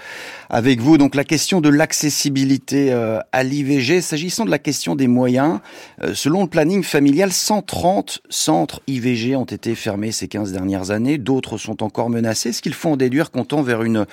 avec 0.50 0.80
vous 0.80 0.98
donc 0.98 1.14
la 1.14 1.24
question 1.24 1.60
de 1.60 1.68
l'accessibilité 1.68 2.92
euh, 2.92 3.20
à 3.32 3.42
l'IVG. 3.42 4.00
S'agissant 4.00 4.44
de 4.44 4.50
la 4.50 4.58
question 4.58 4.96
des 4.96 5.06
moyens, 5.08 5.60
euh, 6.02 6.14
selon 6.14 6.42
le 6.42 6.48
planning 6.48 6.82
familial, 6.82 7.32
130 7.32 8.20
centres 8.30 8.80
IVG 8.86 9.36
ont 9.36 9.44
été 9.44 9.74
fermés 9.74 10.12
ces 10.12 10.28
15 10.28 10.52
dernières 10.52 10.90
années, 10.90 11.18
d'autres 11.18 11.58
sont 11.58 11.82
encore 11.82 12.10
menacés. 12.10 12.50
Est-ce 12.50 12.62
qu'il 12.62 12.74
faut 12.74 12.90
en 12.90 12.96
déduire 12.96 13.30
qu'on 13.30 13.44
tend 13.44 13.62
vers 13.62 13.82
une, 13.82 14.06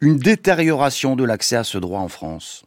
une 0.00 0.16
détérioration 0.16 1.16
de 1.16 1.24
l'accès 1.24 1.56
à 1.56 1.64
ce 1.64 1.78
droit 1.78 2.00
en 2.00 2.08
France 2.08 2.64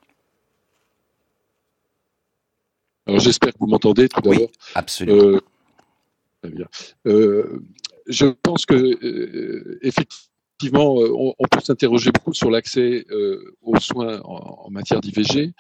Alors 3.08 3.19
j'espère 3.19 3.52
que 3.54 3.58
vous 3.60 3.68
m'entendez 3.68 4.08
tout 4.08 4.22
Oui. 4.25 4.38
d'abord. 4.38 4.52
Absolument. 4.75 5.22
Euh, 5.24 5.42
très 6.42 6.52
bien. 6.52 6.66
Euh, 7.08 7.62
je 8.08 8.25
pense 8.28 8.66
que 8.66 8.74
euh, 8.75 9.80
effectivement, 10.62 11.01
euh, 11.01 11.34
on, 11.39 11.48
peut 11.50 11.60
s'interroger 11.60 12.12
beaucoup 12.12 12.34
sur 12.34 12.51
l'accès 12.51 13.06
euh, 13.12 13.56
aux 13.62 13.80
soins 13.80 14.22
en, 14.24 14.70
matière 14.70 15.01
d'IVG, 15.01 15.53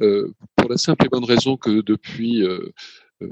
euh, 0.00 0.30
pour 0.56 0.68
la 0.68 0.76
simple 0.76 1.06
et 1.06 1.08
bonne 1.08 1.24
raison 1.24 1.56
que 1.56 1.80
depuis 1.80 2.44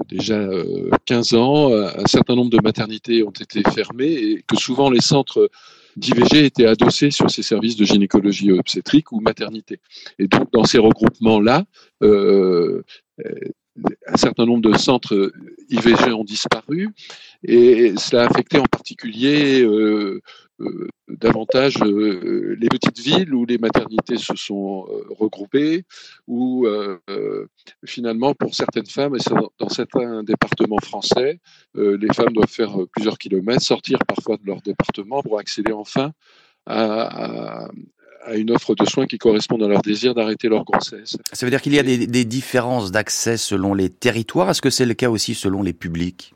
déjà 0.07 0.35
euh, 0.35 0.89
15 1.05 1.33
ans, 1.33 1.73
un 1.73 2.05
certain 2.07 2.35
nombre 2.35 2.49
de 2.49 2.59
maternités 2.63 3.23
ont 3.23 3.31
été 3.31 3.61
fermées 3.71 4.13
et 4.13 4.43
que 4.47 4.57
souvent 4.57 4.89
les 4.89 5.01
centres 5.01 5.49
d'IVG 5.95 6.45
étaient 6.45 6.65
adossés 6.65 7.11
sur 7.11 7.29
ces 7.29 7.43
services 7.43 7.75
de 7.75 7.85
gynécologie 7.85 8.51
obstétrique 8.51 9.11
ou 9.11 9.19
maternité. 9.19 9.79
Et 10.17 10.27
donc 10.27 10.51
dans 10.51 10.63
ces 10.63 10.79
regroupements-là, 10.79 11.65
un 12.01 12.81
certain 14.17 14.45
nombre 14.45 14.69
de 14.69 14.77
centres 14.77 15.31
IVG 15.71 16.13
ont 16.13 16.23
disparu 16.23 16.89
et 17.43 17.93
cela 17.97 18.23
a 18.23 18.25
affecté 18.29 18.59
en 18.59 18.65
particulier 18.65 19.63
euh, 19.63 20.21
euh, 20.59 20.87
davantage 21.07 21.77
euh, 21.81 22.55
les 22.59 22.67
petites 22.67 22.99
villes 22.99 23.33
où 23.33 23.45
les 23.45 23.57
maternités 23.57 24.17
se 24.17 24.35
sont 24.35 24.85
regroupées, 25.09 25.85
où 26.27 26.67
finalement 27.85 28.33
pour 28.35 28.53
certaines 28.53 28.85
femmes, 28.85 29.15
et 29.15 29.19
dans 29.59 29.69
certains 29.69 30.23
départements 30.23 30.81
français, 30.81 31.39
les 31.75 32.13
femmes 32.13 32.33
doivent 32.33 32.49
faire 32.49 32.75
plusieurs 32.91 33.17
kilomètres, 33.17 33.61
sortir 33.61 33.99
parfois 34.07 34.37
de 34.37 34.45
leur 34.45 34.61
département 34.61 35.21
pour 35.21 35.39
accéder 35.39 35.71
enfin 35.71 36.11
à 36.67 37.67
à 38.25 38.35
une 38.35 38.51
offre 38.51 38.75
de 38.75 38.85
soins 38.85 39.07
qui 39.07 39.17
correspondent 39.17 39.63
à 39.63 39.67
leur 39.67 39.81
désir 39.81 40.13
d'arrêter 40.13 40.47
leur 40.47 40.63
grossesse. 40.63 41.17
Ça 41.31 41.45
veut 41.45 41.49
dire 41.49 41.61
qu'il 41.61 41.73
y 41.73 41.79
a 41.79 41.83
des, 41.83 42.07
des 42.07 42.25
différences 42.25 42.91
d'accès 42.91 43.37
selon 43.37 43.73
les 43.73 43.89
territoires? 43.89 44.49
Est-ce 44.49 44.61
que 44.61 44.69
c'est 44.69 44.85
le 44.85 44.93
cas 44.93 45.09
aussi 45.09 45.35
selon 45.35 45.63
les 45.63 45.73
publics? 45.73 46.33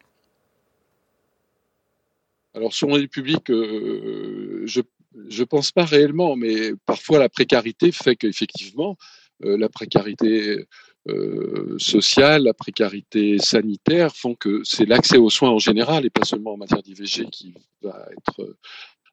Alors 2.55 2.73
selon 2.73 2.95
les 2.95 3.07
publics, 3.07 3.49
euh, 3.51 4.63
je 4.65 4.81
je 5.29 5.43
pense 5.43 5.71
pas 5.71 5.85
réellement, 5.85 6.35
mais 6.35 6.73
parfois 6.85 7.19
la 7.19 7.29
précarité 7.29 7.91
fait 7.91 8.15
qu'effectivement 8.15 8.97
euh, 9.43 9.57
la 9.57 9.69
précarité 9.69 10.65
euh, 11.07 11.75
sociale, 11.77 12.43
la 12.43 12.53
précarité 12.53 13.37
sanitaire 13.39 14.15
font 14.15 14.35
que 14.35 14.61
c'est 14.63 14.85
l'accès 14.85 15.17
aux 15.17 15.29
soins 15.29 15.51
en 15.51 15.59
général 15.59 16.05
et 16.05 16.09
pas 16.09 16.25
seulement 16.25 16.53
en 16.53 16.57
matière 16.57 16.81
d'IVG 16.81 17.29
qui 17.31 17.53
va 17.81 18.07
être 18.17 18.55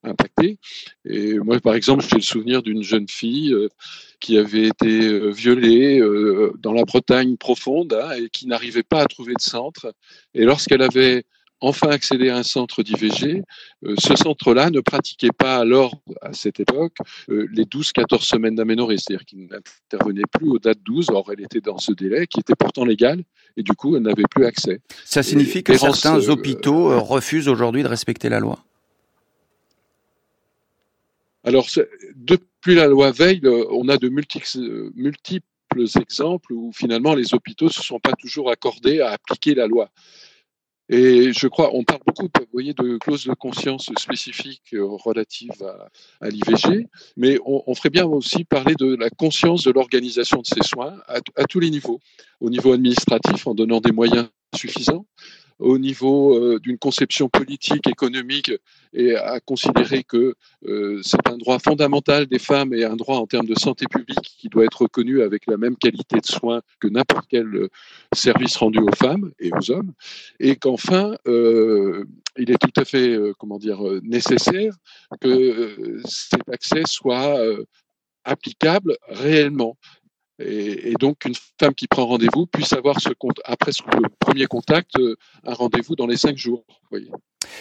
impacté. 0.04 0.59
Et 1.04 1.38
moi, 1.38 1.61
par 1.61 1.75
exemple, 1.75 2.04
j'ai 2.09 2.16
le 2.16 2.23
souvenir 2.23 2.62
d'une 2.62 2.82
jeune 2.82 3.09
fille 3.09 3.52
euh, 3.52 3.68
qui 4.21 4.38
avait 4.38 4.68
été 4.68 5.06
euh, 5.06 5.30
violée 5.30 6.00
euh, 6.00 6.52
dans 6.59 6.73
la 6.73 6.85
Bretagne 6.85 7.37
profonde 7.37 7.92
hein, 7.92 8.12
et 8.12 8.28
qui 8.28 8.47
n'arrivait 8.47 8.82
pas 8.82 9.00
à 9.02 9.06
trouver 9.06 9.35
de 9.35 9.42
centre. 9.42 9.94
Et 10.35 10.44
lorsqu'elle 10.44 10.82
avait 10.82 11.25
enfin 11.64 11.90
accéder 11.90 12.28
à 12.28 12.38
un 12.38 12.42
centre 12.42 12.82
d'IVG. 12.82 13.44
ce 13.97 14.16
centre-là 14.16 14.71
ne 14.71 14.80
pratiquait 14.80 15.30
pas 15.30 15.59
alors, 15.59 15.94
à 16.21 16.32
cette 16.32 16.59
époque, 16.59 16.97
les 17.28 17.62
12-14 17.62 18.25
semaines 18.25 18.56
d'aménorrhée, 18.56 18.97
c'est-à-dire 18.99 19.25
qu'il 19.25 19.47
n'intervenait 19.47 20.25
plus 20.32 20.49
aux 20.49 20.59
dates 20.59 20.82
12, 20.82 21.11
or 21.11 21.30
elle 21.30 21.40
était 21.40 21.61
dans 21.61 21.78
ce 21.78 21.92
délai, 21.92 22.26
qui 22.26 22.40
était 22.40 22.56
pourtant 22.56 22.85
légal, 22.85 23.23
et 23.56 23.62
du 23.62 23.75
coup, 23.75 23.94
elle 23.94 24.02
n'avait 24.02 24.25
plus 24.28 24.44
accès. 24.44 24.80
Ça 25.04 25.23
signifie 25.23 25.62
que 25.62 25.78
certains 25.78 26.28
hôpitaux 26.28 26.99
refusent 26.99 27.47
aujourd'hui 27.47 27.85
de 27.85 27.88
respecter 27.88 28.28
la 28.28 28.40
loi? 28.40 28.64
Alors, 31.44 31.66
depuis 32.14 32.75
la 32.75 32.87
loi 32.87 33.11
Veil, 33.11 33.40
on 33.70 33.88
a 33.88 33.96
de 33.96 34.08
multiples, 34.08 35.44
exemples 35.99 36.52
où 36.52 36.70
finalement 36.72 37.14
les 37.14 37.34
hôpitaux 37.34 37.66
ne 37.66 37.70
se 37.70 37.82
sont 37.82 37.99
pas 37.99 38.12
toujours 38.12 38.50
accordés 38.50 39.00
à 39.00 39.12
appliquer 39.12 39.54
la 39.54 39.66
loi. 39.66 39.88
Et 40.88 41.32
je 41.32 41.46
crois, 41.49 41.75
on 41.75 41.84
parle 41.84 42.02
beaucoup, 42.06 42.25
vous 42.25 42.46
voyez, 42.52 42.75
de 42.75 42.99
clauses 42.99 43.25
de 43.25 43.32
conscience 43.32 43.90
spécifiques 43.99 44.75
relatives 44.75 45.64
à, 46.20 46.28
l'IVG, 46.28 46.88
mais 47.16 47.38
on, 47.46 47.75
ferait 47.75 47.88
bien 47.88 48.04
aussi 48.04 48.44
parler 48.44 48.75
de 48.75 48.94
la 48.96 49.08
conscience 49.08 49.64
de 49.64 49.70
l'organisation 49.70 50.42
de 50.42 50.46
ces 50.46 50.62
soins 50.62 50.99
à 51.08 51.44
tous 51.49 51.61
les 51.61 51.70
niveaux. 51.70 52.00
Au 52.40 52.50
niveau 52.50 52.72
administratif, 52.72 53.46
en 53.46 53.54
donnant 53.54 53.80
des 53.80 53.92
moyens 53.92 54.28
suffisants, 54.54 55.06
au 55.62 55.78
niveau 55.78 56.37
euh, 56.37 56.59
d'une 56.59 56.76
conception 56.76 57.28
politique, 57.28 57.87
économique, 57.87 58.50
et 58.92 59.14
à 59.14 59.40
considérer 59.40 60.02
que 60.02 60.35
euh, 60.66 61.00
c'est 61.02 61.26
un 61.28 61.38
droit 61.38 61.59
fondamental 61.59 62.26
des 62.26 62.40
femmes 62.40 62.75
et 62.75 62.85
un 62.85 62.97
droit 62.97 63.16
en 63.16 63.26
termes 63.26 63.47
de 63.47 63.54
santé 63.59 63.87
publique 63.87 64.37
qui 64.38 64.49
doit 64.49 64.64
être 64.64 64.83
reconnu 64.83 65.23
avec 65.23 65.47
la 65.47 65.57
même 65.57 65.76
qualité 65.76 66.19
de 66.19 66.26
soins 66.26 66.62
que 66.81 66.88
n'importe 66.88 67.26
quel 67.31 67.47
euh, 67.54 67.69
service 68.12 68.57
rendu 68.57 68.81
aux 68.81 68.95
femmes 68.97 69.31
et 69.38 69.50
aux 69.52 69.71
hommes, 69.71 69.92
et 70.40 70.57
qu'enfin, 70.57 71.16
il 71.26 72.50
est 72.50 72.59
tout 72.59 72.81
à 72.81 72.85
fait, 72.85 73.16
comment 73.38 73.59
dire, 73.59 73.81
nécessaire 74.02 74.75
que 75.21 76.00
cet 76.04 76.49
accès 76.49 76.83
soit 76.87 77.38
applicable 78.25 78.97
réellement 79.09 79.76
et, 80.46 80.94
donc 80.99 81.25
une 81.25 81.34
femme 81.58 81.75
qui 81.75 81.87
prend 81.87 82.06
rendez-vous 82.06 82.46
puisse 82.46 82.72
avoir 82.72 83.00
ce 83.00 83.11
après 83.44 83.72
le 84.00 84.08
premier 84.18 84.46
contact 84.46 84.99
euh, 84.99 85.16
un 85.44 85.54
rendez-vous 85.54 85.96
dans 85.96 86.06
les 86.06 86.16
cinq 86.16 86.37
jours. 86.37 86.64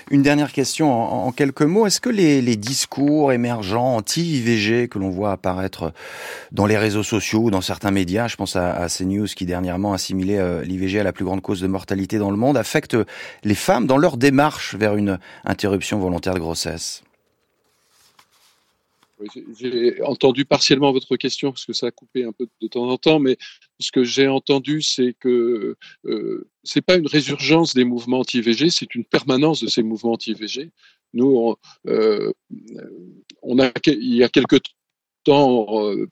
Une 0.09 0.21
dernière 0.21 0.51
question 0.51 0.91
en, 0.91 1.31
quelques 1.31 1.61
mots. 1.61 1.85
Est-ce 1.85 2.01
que 2.01 2.09
les, 2.09 2.41
discours 2.55 3.31
émergents 3.31 3.95
anti-IVG 3.95 4.88
que 4.88 5.00
l'on 5.00 5.09
voit 5.09 5.31
apparaître 5.31 5.93
dans 6.51 6.65
les 6.65 6.77
réseaux 6.77 7.03
sociaux 7.03 7.43
ou 7.43 7.51
dans 7.51 7.61
certains 7.61 7.91
médias, 7.91 8.27
je 8.27 8.35
pense 8.35 8.55
à, 8.55 8.88
CNews 8.88 9.27
qui 9.27 9.45
dernièrement 9.45 9.93
assimilait 9.93 10.39
euh, 10.39 10.63
l'IVG 10.63 11.00
à 11.00 11.03
la 11.03 11.13
plus 11.13 11.25
grande 11.25 11.41
cause 11.41 11.61
de 11.61 11.67
mortalité 11.67 12.17
dans 12.17 12.31
le 12.31 12.38
monde, 12.38 12.57
affectent 12.57 12.97
les 13.43 13.55
femmes 13.55 13.88
dans 13.88 13.97
leur 13.97 14.17
démarche 14.17 14.75
vers 14.75 14.95
une 14.95 15.19
interruption 15.45 16.00
volontaire 16.00 16.33
de 16.33 16.39
grossesse? 16.39 17.03
J'ai 19.60 20.01
entendu 20.04 20.46
partiellement 20.46 20.92
votre 20.92 21.16
question 21.18 21.51
parce 21.51 21.66
que 21.66 21.74
ça 21.74 21.88
a 21.88 21.92
coupé 21.92 22.24
un 22.24 22.32
peu 22.32 22.48
de 22.62 22.68
temps 22.68 22.90
en 22.90 22.98
temps, 22.98 23.20
mais 23.20 23.38
ce 23.80 23.92
que 23.92 24.04
j'ai 24.04 24.28
entendu, 24.28 24.82
c'est 24.82 25.16
que 25.20 25.75
euh, 26.06 26.48
c'est 26.63 26.82
pas 26.82 26.96
une 26.96 27.08
résurgence 27.08 27.74
des 27.74 27.84
mouvements 27.84 28.20
anti-VG, 28.20 28.70
c'est 28.70 28.94
une 28.96 29.06
permanence 29.06 29.62
de 29.62 29.68
ces 29.68 29.84
mouvements 29.84 30.13
anti-VG. 30.13 30.72
Nous, 31.13 31.56
euh, 31.88 32.32
on, 33.42 33.60
a 33.60 33.72
il 33.88 34.16
y 34.16 34.24
a 34.24 34.30
quelque 34.30 34.58
temps 35.24 35.88
euh, 35.88 36.08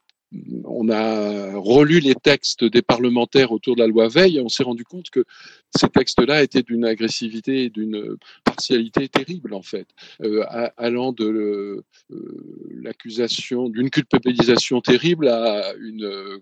on 0.66 0.90
a 0.90 1.56
relu 1.56 2.00
les 2.00 2.16
textes 2.16 2.64
des 2.64 2.82
parlementaires 2.82 3.52
autour 3.52 3.76
de 3.76 3.82
la 3.82 3.88
loi 3.88 4.08
Veil 4.08 4.38
et 4.38 4.42
on 4.42 4.50
s'est 4.50 4.64
rendu 4.64 4.84
compte 4.84 5.10
que 5.10 5.26
ces 5.76 5.88
textes-là 5.88 6.44
étaient 6.44 6.62
d'une 6.62 6.86
agressivité 6.86 7.66
et 7.66 7.70
d'une 7.70 8.18
partialité 8.44 9.08
terrible 9.08 9.54
en 9.54 9.62
fait, 9.62 9.88
euh, 10.24 10.44
allant 10.78 11.14
de 11.14 11.26
euh, 11.26 11.84
l'accusation 12.82 13.70
d'une 13.70 13.90
culpabilisation 13.90 14.82
terrible 14.82 15.28
à 15.28 15.74
une 15.80 16.06
euh, 16.06 16.40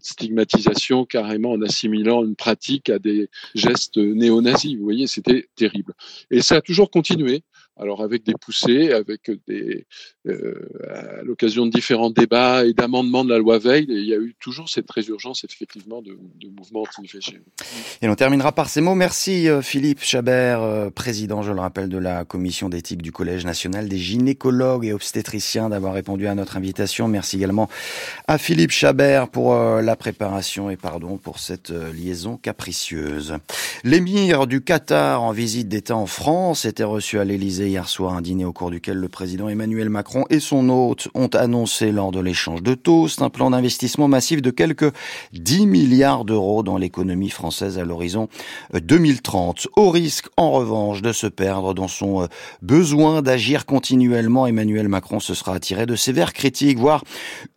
stigmatisation 0.00 1.04
carrément 1.04 1.52
en 1.52 1.62
assimilant 1.62 2.24
une 2.24 2.36
pratique 2.36 2.88
à 2.88 2.98
des 2.98 3.28
gestes 3.54 3.96
néo-nazis. 3.96 4.76
Vous 4.76 4.84
voyez, 4.84 5.06
c'était 5.06 5.48
terrible. 5.56 5.94
Et 6.30 6.40
ça 6.40 6.56
a 6.56 6.60
toujours 6.60 6.90
continué 6.90 7.42
alors 7.76 8.02
avec 8.02 8.24
des 8.24 8.34
poussées, 8.34 8.92
avec 8.92 9.30
des, 9.48 9.86
euh, 10.26 10.54
à 10.88 11.22
l'occasion 11.22 11.66
de 11.66 11.70
différents 11.70 12.10
débats 12.10 12.64
et 12.64 12.72
d'amendements 12.72 13.24
de 13.24 13.30
la 13.30 13.38
loi 13.38 13.58
Veil, 13.58 13.86
il 13.88 14.04
y 14.04 14.14
a 14.14 14.16
eu 14.16 14.36
toujours 14.38 14.68
cette 14.68 14.90
résurgence 14.90 15.42
effectivement 15.44 16.00
de, 16.00 16.16
mouvements 16.56 16.82
anti 16.82 17.18
Et 18.00 18.08
on 18.08 18.14
terminera 18.14 18.52
par 18.52 18.68
ces 18.68 18.80
mots. 18.80 18.94
Merci 18.94 19.48
euh, 19.48 19.60
Philippe 19.60 20.02
Chabert, 20.02 20.62
euh, 20.62 20.90
président, 20.90 21.42
je 21.42 21.50
le 21.50 21.60
rappelle, 21.60 21.88
de 21.88 21.98
la 21.98 22.24
commission 22.24 22.68
d'éthique 22.68 23.02
du 23.02 23.10
Collège 23.10 23.44
national 23.44 23.88
des 23.88 23.98
gynécologues 23.98 24.84
et 24.84 24.92
obstétriciens 24.92 25.68
d'avoir 25.68 25.94
répondu 25.94 26.28
à 26.28 26.34
notre 26.36 26.56
invitation. 26.56 27.08
Merci 27.08 27.36
également 27.36 27.68
à 28.28 28.38
Philippe 28.38 28.70
Chabert 28.70 29.28
pour 29.28 29.54
la 29.54 29.96
préparation 29.96 30.70
et 30.70 30.76
pardon 30.76 31.16
pour 31.16 31.38
cette 31.38 31.70
liaison 31.70 32.36
capricieuse. 32.36 33.34
L'émir 33.82 34.46
du 34.46 34.62
Qatar 34.62 35.22
en 35.22 35.32
visite 35.32 35.68
d'État 35.68 35.96
en 35.96 36.06
France 36.06 36.64
était 36.64 36.84
reçu 36.84 37.18
à 37.18 37.24
l'Élysée 37.24 37.63
hier 37.68 37.88
soir 37.88 38.14
un 38.14 38.22
dîner 38.22 38.44
au 38.44 38.52
cours 38.52 38.70
duquel 38.70 38.98
le 38.98 39.08
président 39.08 39.48
Emmanuel 39.48 39.88
Macron 39.88 40.24
et 40.30 40.40
son 40.40 40.68
hôte 40.68 41.08
ont 41.14 41.28
annoncé 41.28 41.92
lors 41.92 42.12
de 42.12 42.20
l'échange 42.20 42.62
de 42.62 42.74
toast 42.74 43.22
un 43.22 43.30
plan 43.30 43.50
d'investissement 43.50 44.08
massif 44.08 44.42
de 44.42 44.50
quelques 44.50 44.92
10 45.32 45.66
milliards 45.66 46.24
d'euros 46.24 46.62
dans 46.62 46.78
l'économie 46.78 47.30
française 47.30 47.78
à 47.78 47.84
l'horizon 47.84 48.28
2030. 48.72 49.68
Au 49.76 49.90
risque, 49.90 50.26
en 50.36 50.50
revanche, 50.50 51.02
de 51.02 51.12
se 51.12 51.26
perdre 51.26 51.74
dans 51.74 51.88
son 51.88 52.22
euh, 52.22 52.26
besoin 52.62 53.22
d'agir 53.22 53.66
continuellement, 53.66 54.46
Emmanuel 54.46 54.88
Macron 54.88 55.20
se 55.20 55.34
sera 55.34 55.54
attiré 55.54 55.86
de 55.86 55.96
sévères 55.96 56.32
critiques, 56.32 56.78
voire 56.78 57.04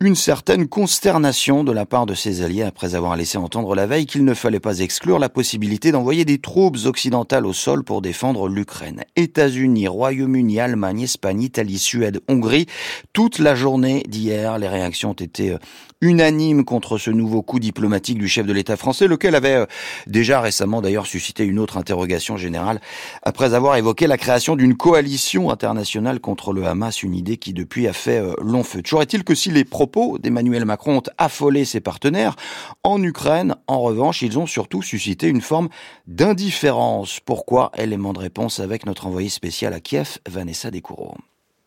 une 0.00 0.14
certaine 0.14 0.68
consternation 0.68 1.64
de 1.64 1.72
la 1.72 1.86
part 1.86 2.06
de 2.06 2.14
ses 2.14 2.42
alliés 2.42 2.62
après 2.62 2.94
avoir 2.94 3.16
laissé 3.16 3.38
entendre 3.38 3.74
la 3.74 3.86
veille 3.86 4.06
qu'il 4.06 4.24
ne 4.24 4.34
fallait 4.34 4.60
pas 4.60 4.80
exclure 4.80 5.18
la 5.18 5.28
possibilité 5.28 5.92
d'envoyer 5.92 6.24
des 6.24 6.38
troupes 6.38 6.78
occidentales 6.84 7.46
au 7.46 7.52
sol 7.52 7.84
pour 7.84 8.02
défendre 8.02 8.48
l'Ukraine. 8.48 9.04
États-Unis, 9.16 9.88
Royaume-Uni, 9.98 10.60
Allemagne, 10.60 11.02
Espagne, 11.02 11.42
Italie, 11.42 11.78
Suède, 11.78 12.20
Hongrie. 12.28 12.66
Toute 13.12 13.40
la 13.40 13.56
journée 13.56 14.04
d'hier, 14.06 14.56
les 14.58 14.68
réactions 14.68 15.10
ont 15.10 15.12
été 15.12 15.56
unanimes 16.00 16.64
contre 16.64 16.98
ce 16.98 17.10
nouveau 17.10 17.42
coup 17.42 17.58
diplomatique 17.58 18.18
du 18.18 18.28
chef 18.28 18.46
de 18.46 18.52
l'État 18.52 18.76
français, 18.76 19.06
lequel 19.06 19.34
avait 19.34 19.54
euh, 19.54 19.66
déjà 20.06 20.40
récemment 20.40 20.80
d'ailleurs 20.80 21.06
suscité 21.06 21.44
une 21.44 21.58
autre 21.58 21.76
interrogation 21.76 22.36
générale 22.36 22.80
après 23.22 23.54
avoir 23.54 23.76
évoqué 23.76 24.06
la 24.06 24.16
création 24.16 24.54
d'une 24.54 24.76
coalition 24.76 25.50
internationale 25.50 26.20
contre 26.20 26.52
le 26.52 26.64
Hamas, 26.66 27.02
une 27.02 27.14
idée 27.14 27.36
qui 27.36 27.52
depuis 27.52 27.88
a 27.88 27.92
fait 27.92 28.20
euh, 28.20 28.34
long 28.40 28.62
feu. 28.62 28.82
Toujours 28.82 29.02
est-il 29.02 29.24
que 29.24 29.34
si 29.34 29.50
les 29.50 29.64
propos 29.64 30.18
d'Emmanuel 30.18 30.64
Macron 30.64 30.98
ont 30.98 31.02
affolé 31.18 31.64
ses 31.64 31.80
partenaires, 31.80 32.36
en 32.84 33.02
Ukraine, 33.02 33.56
en 33.66 33.80
revanche, 33.80 34.22
ils 34.22 34.38
ont 34.38 34.46
surtout 34.46 34.82
suscité 34.82 35.28
une 35.28 35.40
forme 35.40 35.68
d'indifférence. 36.06 37.20
Pourquoi? 37.20 37.72
Élément 37.76 38.12
de 38.12 38.20
réponse 38.20 38.60
avec 38.60 38.86
notre 38.86 39.06
envoyé 39.06 39.28
spécial 39.28 39.72
à 39.72 39.80
Kiev, 39.80 40.18
Vanessa 40.28 40.70
Descoureaux. 40.70 41.16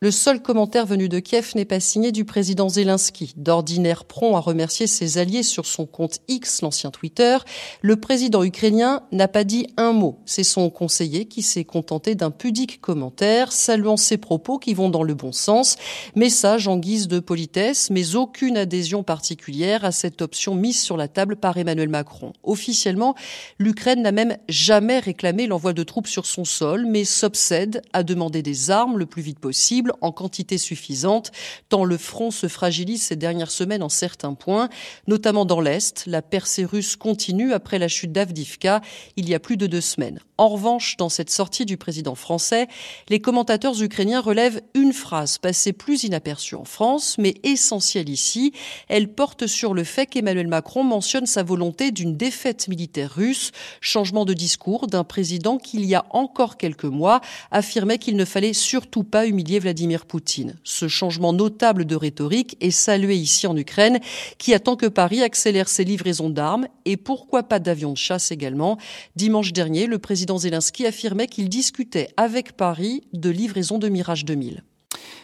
Le 0.04 0.10
seul 0.10 0.42
commentaire 0.42 0.88
venu 0.88 1.10
de 1.10 1.20
Kiev 1.20 1.52
n'est 1.54 1.64
pas 1.64 1.80
signé 1.80 2.12
du 2.12 2.26
président 2.26 2.70
Zelensky. 2.70 3.36
D'ordinaire 3.38 4.06
prompt 4.06 4.36
à 4.36 4.40
remercier 4.40 4.88
ses 4.88 5.20
alliés 5.20 5.44
sur 5.44 5.68
son 5.68 5.86
compte 5.86 6.22
X, 6.28 6.64
l'ancien 6.64 6.90
Twitter, 6.90 7.38
le 7.84 7.96
président 7.98 8.42
ukrainien 8.44 9.04
n'a 9.12 9.28
pas 9.28 9.44
dit 9.44 9.68
un 9.78 9.94
mot. 9.94 10.18
C'est 10.26 10.44
son 10.44 10.72
conseiller 10.72 11.26
qui 11.26 11.44
s'est 11.44 11.66
contenté 11.66 12.16
d'un 12.16 12.32
pudique 12.32 12.82
commentaire 12.82 13.52
saluant 13.52 13.96
ses 13.96 14.18
propos 14.18 14.58
qui 14.58 14.74
vont 14.74 14.90
dans 14.90 15.04
le 15.04 15.14
bon 15.14 15.32
sens. 15.32 15.76
Message 16.16 16.68
en 16.68 16.80
guise 16.80 17.08
de 17.08 17.20
politesse, 17.20 17.92
mais 17.92 18.16
aucune 18.16 18.58
adhésion 18.58 19.04
particulière 19.04 19.86
à 19.86 19.92
cette 19.92 20.24
option 20.24 20.56
mise 20.56 20.82
sur 20.82 20.98
la 20.98 21.10
table 21.10 21.36
par 21.36 21.60
Emmanuel 21.60 21.90
Macron. 21.90 22.34
Officiellement, 22.42 23.14
l'Ukraine 23.60 24.02
n'a 24.02 24.12
même 24.12 24.36
jamais 24.50 24.98
réclamé 24.98 25.46
l'envoi 25.46 25.74
de 25.74 25.84
troupes 25.84 26.08
sur 26.08 26.26
son 26.26 26.44
sol, 26.44 26.88
mais 26.88 27.06
s'obsède 27.06 27.84
à 27.94 28.02
demander 28.02 28.42
des 28.42 28.72
armes 28.72 28.98
le 28.98 29.06
plus 29.06 29.22
vite 29.22 29.38
possible 29.38 29.91
en 30.02 30.12
quantité 30.12 30.58
suffisante, 30.58 31.32
tant 31.70 31.84
le 31.84 31.98
front 31.98 32.32
se 32.32 32.48
fragilise 32.48 33.04
ces 33.04 33.16
dernières 33.16 33.52
semaines 33.52 33.84
en 33.84 33.90
certains 33.90 34.34
points, 34.34 34.70
notamment 35.08 35.46
dans 35.46 35.62
l'Est. 35.62 36.06
La 36.08 36.22
percée 36.22 36.66
russe 36.66 36.96
continue 36.96 37.54
après 37.54 37.80
la 37.80 37.88
chute 37.88 38.12
d'Avdivka 38.12 38.82
il 39.16 39.30
y 39.30 39.36
a 39.36 39.40
plus 39.40 39.58
de 39.58 39.68
deux 39.68 39.82
semaines. 39.82 40.20
En 40.42 40.48
revanche, 40.48 40.98
dans 40.98 41.10
cette 41.10 41.30
sortie 41.30 41.68
du 41.68 41.78
président 41.78 42.16
français, 42.16 42.68
les 43.10 43.22
commentateurs 43.22 43.80
ukrainiens 43.80 44.22
relèvent 44.22 44.60
une 44.74 44.92
phrase 44.92 45.38
passée 45.38 45.72
plus 45.72 46.04
inaperçue 46.04 46.56
en 46.56 46.64
France, 46.66 47.18
mais 47.20 47.36
essentielle 47.44 48.10
ici. 48.10 48.52
Elle 48.88 49.14
porte 49.14 49.46
sur 49.46 49.76
le 49.76 49.84
fait 49.84 50.08
qu'Emmanuel 50.08 50.48
Macron 50.48 50.84
mentionne 50.84 51.28
sa 51.28 51.44
volonté 51.44 51.92
d'une 51.92 52.18
défaite 52.18 52.70
militaire 52.70 53.14
russe, 53.14 53.52
changement 53.82 54.26
de 54.26 54.34
discours 54.34 54.88
d'un 54.88 55.04
président 55.04 55.60
qui, 55.60 55.78
il 55.78 55.86
y 55.86 55.94
a 55.94 56.08
encore 56.10 56.58
quelques 56.58 56.86
mois, 56.86 57.22
affirmait 57.52 58.00
qu'il 58.00 58.16
ne 58.16 58.26
fallait 58.26 58.54
surtout 58.54 59.04
pas 59.04 59.28
humilier 59.28 59.60
Vladimir 59.60 60.08
Poutine. 60.08 60.56
Ce 60.64 60.88
changement 60.88 61.34
notable 61.34 61.86
de 61.86 61.96
rhétorique 61.96 62.58
est 62.62 62.72
salué 62.72 63.16
ici 63.16 63.46
en 63.46 63.56
Ukraine, 63.56 64.00
qui 64.40 64.56
attend 64.56 64.76
que 64.76 64.88
Paris 64.88 65.22
accélère 65.22 65.70
ses 65.70 65.84
livraisons 65.84 66.32
d'armes 66.32 66.66
et 66.86 66.98
pourquoi 66.98 67.44
pas 67.44 67.60
d'avions 67.60 67.94
de 67.94 67.98
chasse 67.98 68.32
également. 68.32 68.80
Dimanche 69.16 69.54
dernier, 69.54 69.86
le 69.86 70.00
président 70.00 70.31
Zelensky 70.38 70.86
affirmait 70.86 71.28
qu'il 71.28 71.50
discutait 71.50 72.10
avec 72.18 72.54
Paris 72.54 73.04
de 73.14 73.30
livraison 73.30 73.78
de 73.78 73.90
Mirage 73.90 74.26
2000. 74.26 74.64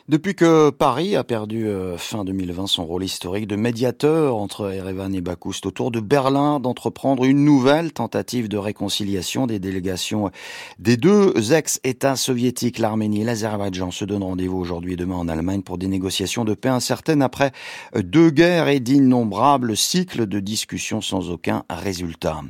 Depuis 0.10 0.36
que 0.36 0.70
Paris 0.70 1.18
a 1.18 1.26
perdu 1.26 1.68
euh, 1.68 1.98
fin 1.98 2.24
2020 2.24 2.68
son 2.68 2.86
rôle 2.86 3.04
historique 3.04 3.46
de 3.46 3.58
médiateur 3.58 4.38
entre 4.38 4.72
Erevan 4.72 5.14
et 5.14 5.20
Bakou, 5.20 5.52
c'est 5.52 5.66
au 5.66 5.72
tour 5.72 5.92
de 5.92 6.00
Berlin 6.00 6.62
d'entreprendre 6.62 7.26
une 7.26 7.44
nouvelle 7.44 7.92
tentative 7.92 8.48
de 8.48 8.58
réconciliation 8.58 9.48
des 9.48 9.60
délégations 9.60 10.32
des 10.80 10.96
deux 10.96 11.52
ex-États 11.52 12.16
soviétiques, 12.16 12.80
l'Arménie 12.80 13.24
et 13.24 13.24
l'Azerbaïdjan, 13.26 13.92
se 13.92 14.06
donnent 14.06 14.24
rendez-vous 14.24 14.58
aujourd'hui 14.58 14.94
et 14.94 14.96
demain 14.96 15.18
en 15.18 15.28
Allemagne 15.28 15.62
pour 15.62 15.78
des 15.78 15.90
négociations 15.90 16.46
de 16.46 16.54
paix 16.54 16.70
incertaines 16.70 17.22
après 17.22 17.52
deux 17.94 18.30
guerres 18.30 18.70
et 18.70 18.80
d'innombrables 18.80 19.76
cycles 19.76 20.26
de 20.26 20.40
discussions 20.40 21.02
sans 21.02 21.32
aucun 21.32 21.66
résultat. 21.70 22.44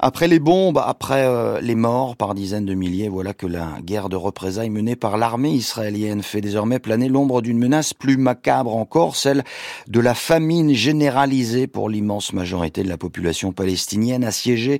Après 0.00 0.28
les 0.28 0.38
bombes, 0.38 0.82
après 0.82 1.26
euh, 1.26 1.60
les 1.60 1.74
morts 1.74 2.16
par 2.16 2.34
dizaines 2.34 2.64
de 2.64 2.72
milliers, 2.72 3.10
voilà 3.10 3.34
que 3.34 3.46
la 3.46 3.80
guerre 3.82 4.08
de 4.08 4.16
représailles 4.16 4.70
menée 4.70 4.96
par 4.96 5.18
l'armée 5.18 5.52
israélienne 5.52 6.22
fait 6.22 6.40
désormais 6.40 6.78
planer 6.78 7.01
l'ombre 7.08 7.42
d'une 7.42 7.58
menace 7.58 7.94
plus 7.94 8.16
macabre 8.16 8.74
encore, 8.76 9.16
celle 9.16 9.44
de 9.88 10.00
la 10.00 10.14
famine 10.14 10.72
généralisée 10.72 11.66
pour 11.66 11.88
l'immense 11.88 12.32
majorité 12.32 12.82
de 12.82 12.88
la 12.88 12.96
population 12.96 13.52
palestinienne 13.52 14.24
assiégée 14.24 14.78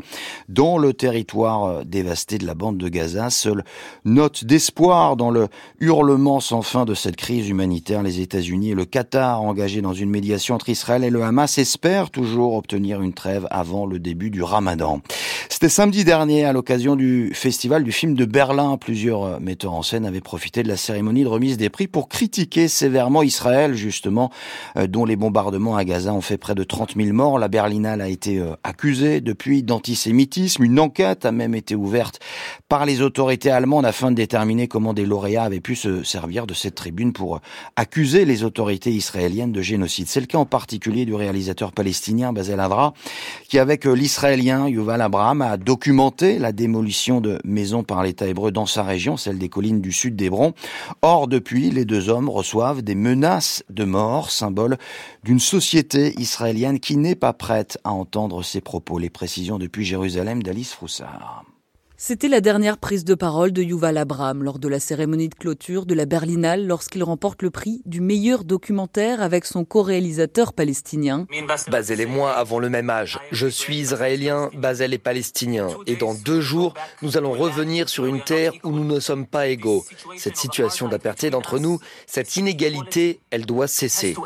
dans 0.49 0.79
le 0.79 0.93
territoire 0.93 1.65
euh, 1.65 1.85
dévasté 1.85 2.39
de 2.39 2.47
la 2.47 2.55
bande 2.55 2.79
de 2.79 2.89
Gaza. 2.89 3.31
Seule 3.31 3.65
note 4.05 4.45
d'espoir 4.45 5.17
dans 5.17 5.31
le 5.31 5.49
hurlement 5.81 6.41
sans 6.41 6.63
fin 6.63 6.85
de 6.85 6.95
cette 6.95 7.17
crise 7.17 7.49
humanitaire, 7.49 8.03
les 8.03 8.21
États-Unis 8.21 8.71
et 8.71 8.75
le 8.75 8.85
Qatar 8.85 9.43
engagés 9.43 9.83
dans 9.83 9.95
une 9.95 10.11
médiation 10.11 10.55
entre 10.55 10.69
Israël 10.69 11.05
et 11.05 11.11
le 11.11 11.23
Hamas 11.23 11.59
espèrent 11.59 12.11
toujours 12.11 12.55
obtenir 12.55 13.03
une 13.03 13.13
trêve 13.13 13.47
avant 13.51 13.87
le 13.87 13.99
début 13.99 14.31
du 14.31 14.43
Ramadan. 14.43 15.01
C'était 15.49 15.69
samedi 15.69 16.05
dernier 16.05 16.45
à 16.45 16.53
l'occasion 16.53 16.97
du 16.97 17.33
festival 17.35 17.85
du 17.85 17.93
film 17.93 18.15
de 18.15 18.25
Berlin. 18.25 18.77
Plusieurs 18.77 19.25
euh, 19.25 19.39
metteurs 19.41 19.75
en 19.75 19.83
scène 19.83 20.07
avaient 20.07 20.21
profité 20.21 20.63
de 20.63 20.69
la 20.69 20.77
cérémonie 20.77 21.23
de 21.23 21.29
remise 21.29 21.57
des 21.57 21.71
prix 21.71 21.87
pour 21.87 22.09
critiquer 22.13 22.69
sévèrement 22.69 23.23
Israël, 23.23 23.75
justement, 23.75 24.31
euh, 24.77 24.87
dont 24.87 25.07
les 25.07 25.17
bombardements 25.17 25.77
à 25.77 25.85
Gaza 25.85 26.13
ont 26.13 26.21
fait 26.21 26.37
près 26.37 26.55
de 26.55 26.63
30 26.63 26.95
000 26.95 27.15
morts. 27.15 27.39
La 27.39 27.49
Berlinale 27.49 28.03
a 28.03 28.09
été 28.09 28.39
euh, 28.39 28.53
accusée 28.65 29.23
depuis 29.23 29.63
d'antisémitisme. 29.63 30.63
Une 30.63 30.79
enquête 30.79 31.25
a 31.25 31.33
même 31.33 31.55
été 31.55 31.75
ouverte 31.75 32.21
par 32.69 32.85
les 32.85 33.01
autorités 33.01 33.51
allemandes 33.51 33.87
afin 33.87 34.11
de 34.11 34.17
déterminer 34.17 34.69
comment 34.69 34.93
des 34.93 35.07
lauréats 35.07 35.45
avaient 35.45 35.61
pu 35.61 35.75
se 35.75 36.03
servir 36.03 36.47
de 36.47 36.53
cette 36.53 36.75
tribune 36.75 37.15
pour 37.15 37.41
accuser 37.77 38.27
les 38.27 38.45
autorités 38.45 38.91
israéliennes 38.91 39.53
de 39.53 39.63
génocide. 39.63 40.07
C'est 40.07 40.21
le 40.21 40.27
cas 40.27 40.39
en 40.39 40.45
particulier 40.45 41.07
du 41.07 41.15
réalisateur 41.15 41.73
palestinien 41.73 42.35
Basel 42.35 42.61
Adra, 42.61 42.93
qui 43.49 43.59
avec 43.59 43.87
l'israélien 43.87 44.69
Yuval 44.69 45.01
Abraham 45.01 45.41
a 45.41 45.57
documenté 45.57 46.39
la 46.39 46.53
démolition 46.53 47.23
de 47.23 47.39
maisons 47.45 47.85
par 47.85 48.03
l'État 48.03 48.27
hébreu 48.27 48.53
dans 48.53 48.67
sa 48.67 48.83
région, 48.83 49.17
celle 49.17 49.39
des 49.39 49.49
collines 49.49 49.81
du 49.81 49.93
sud 49.93 50.15
d'Hébron. 50.15 50.53
Or, 51.01 51.27
depuis, 51.27 51.71
les 51.71 51.87
deux 51.87 52.02
hommes 52.09 52.29
reçoivent 52.29 52.83
des 52.83 52.95
menaces 52.95 53.63
de 53.71 53.85
mort, 53.85 54.31
symbole 54.31 54.79
d'une 55.25 55.41
société 55.41 56.19
israélienne 56.21 56.81
qui 56.81 56.97
n'est 56.97 57.15
pas 57.15 57.33
prête 57.33 57.79
à 57.85 57.93
entendre 57.93 58.43
ces 58.43 58.61
propos. 58.61 58.99
Les 58.99 59.11
précisions 59.11 59.59
depuis 59.59 59.85
Jérusalem 59.85 60.43
d'Alice 60.43 60.73
Froussard. 60.73 61.45
C'était 62.05 62.27
la 62.27 62.41
dernière 62.41 62.79
prise 62.79 63.05
de 63.05 63.15
parole 63.15 63.53
de 63.53 63.63
Yuval 63.63 63.97
Abraham 63.97 64.43
lors 64.43 64.59
de 64.59 64.67
la 64.67 64.81
cérémonie 64.81 65.29
de 65.29 65.37
clôture 65.37 65.87
de 65.87 65.95
la 65.95 66.05
Berlinale 66.05 66.67
lorsqu'il 66.67 67.05
remporte 67.05 67.43
le 67.43 67.51
prix 67.51 67.81
du 67.87 68.01
meilleur 68.01 68.43
documentaire 68.43 69.23
avec 69.23 69.45
son 69.45 69.65
co-réalisateur 69.65 70.53
palestinien. 70.53 71.29
Basel 71.71 72.01
et 72.01 72.07
moi 72.07 72.33
avons 72.33 72.59
le 72.59 72.71
même 72.71 72.91
âge. 72.91 73.21
Je 73.31 73.47
suis 73.47 73.77
israélien, 73.77 74.51
Basel 74.53 74.95
est 74.95 74.99
palestinien. 74.99 75.69
Et 75.87 75.95
dans 75.95 76.15
deux 76.15 76.41
jours, 76.41 76.75
nous 77.03 77.17
allons 77.17 77.35
revenir 77.35 77.89
sur 77.89 78.05
une 78.05 78.21
terre 78.21 78.53
où 78.65 78.73
nous 78.73 78.85
ne 78.85 78.99
sommes 78.99 79.25
pas 79.25 79.47
égaux. 79.47 79.85
Cette 80.17 80.37
situation 80.37 80.89
d'apartheid 80.89 81.37
entre 81.37 81.61
nous, 81.61 81.79
cette 82.09 82.35
inégalité, 82.35 83.21
elle 83.31 83.47
doit 83.47 83.69
cesser. 83.69 84.17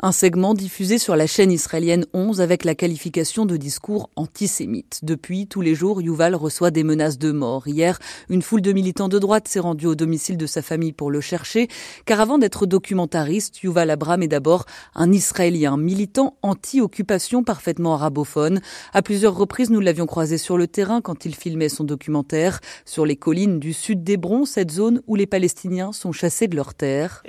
Un 0.00 0.12
segment 0.12 0.54
diffusé 0.54 0.96
sur 0.96 1.16
la 1.16 1.26
chaîne 1.26 1.50
israélienne 1.50 2.06
11 2.12 2.40
avec 2.40 2.62
la 2.62 2.76
qualification 2.76 3.46
de 3.46 3.56
discours 3.56 4.10
antisémite. 4.14 5.00
Depuis, 5.02 5.48
tous 5.48 5.60
les 5.60 5.74
jours, 5.74 6.00
Yuval 6.00 6.36
reçoit 6.36 6.70
des 6.70 6.84
menaces 6.84 7.18
de 7.18 7.32
mort. 7.32 7.66
Hier, 7.66 7.98
une 8.28 8.42
foule 8.42 8.62
de 8.62 8.70
militants 8.70 9.08
de 9.08 9.18
droite 9.18 9.48
s'est 9.48 9.58
rendue 9.58 9.86
au 9.86 9.96
domicile 9.96 10.36
de 10.36 10.46
sa 10.46 10.62
famille 10.62 10.92
pour 10.92 11.10
le 11.10 11.20
chercher, 11.20 11.66
car 12.06 12.20
avant 12.20 12.38
d'être 12.38 12.64
documentariste, 12.64 13.64
Yuval 13.64 13.90
Abraham 13.90 14.22
est 14.22 14.28
d'abord 14.28 14.66
un 14.94 15.10
Israélien, 15.10 15.76
militant 15.76 16.36
anti-occupation 16.42 17.42
parfaitement 17.42 17.94
arabophone. 17.94 18.60
À 18.92 19.02
plusieurs 19.02 19.34
reprises, 19.34 19.70
nous 19.70 19.80
l'avions 19.80 20.06
croisé 20.06 20.38
sur 20.38 20.56
le 20.58 20.68
terrain 20.68 21.00
quand 21.00 21.24
il 21.24 21.34
filmait 21.34 21.68
son 21.68 21.82
documentaire 21.82 22.60
sur 22.84 23.04
les 23.04 23.16
collines 23.16 23.58
du 23.58 23.72
sud 23.72 24.04
d'Hébron, 24.04 24.44
cette 24.44 24.70
zone 24.70 25.02
où 25.08 25.16
les 25.16 25.26
Palestiniens 25.26 25.90
sont 25.90 26.12
chassés 26.12 26.46
de 26.46 26.54
leurs 26.54 26.74
terres. 26.74 27.24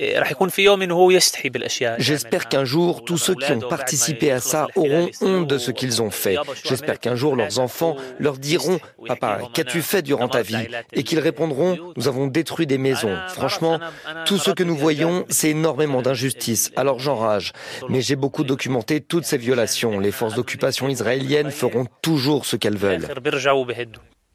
J'espère 1.97 2.47
qu'un 2.59 2.65
jour, 2.65 3.05
tous 3.05 3.17
ceux 3.17 3.35
qui 3.35 3.51
ont 3.53 3.59
participé 3.59 4.31
à 4.31 4.41
ça 4.41 4.67
auront 4.75 5.09
honte 5.21 5.47
de 5.47 5.57
ce 5.57 5.71
qu'ils 5.71 6.01
ont 6.01 6.09
fait. 6.09 6.35
J'espère 6.65 6.99
qu'un 6.99 7.15
jour, 7.15 7.37
leurs 7.37 7.59
enfants 7.59 7.95
leur 8.19 8.37
diront 8.37 8.79
Papa, 9.07 9.39
qu'as-tu 9.53 9.81
fait 9.81 10.01
durant 10.01 10.27
ta 10.27 10.41
vie? 10.41 10.67
Et 10.91 11.03
qu'ils 11.03 11.19
répondront 11.19 11.77
Nous 11.95 12.07
avons 12.09 12.27
détruit 12.27 12.67
des 12.67 12.77
maisons. 12.77 13.15
Franchement, 13.29 13.79
tout 14.25 14.37
ce 14.37 14.51
que 14.51 14.63
nous 14.63 14.75
voyons, 14.75 15.25
c'est 15.29 15.51
énormément 15.51 16.01
d'injustice. 16.01 16.71
Alors 16.75 16.99
j'enrage. 16.99 17.53
Mais 17.87 18.01
j'ai 18.01 18.17
beaucoup 18.17 18.43
documenté 18.43 18.99
toutes 18.99 19.25
ces 19.25 19.37
violations. 19.37 19.99
Les 19.99 20.11
forces 20.11 20.35
d'occupation 20.35 20.89
israéliennes 20.89 21.51
feront 21.51 21.85
toujours 22.01 22.45
ce 22.45 22.57
qu'elles 22.57 22.77
veulent. 22.77 23.07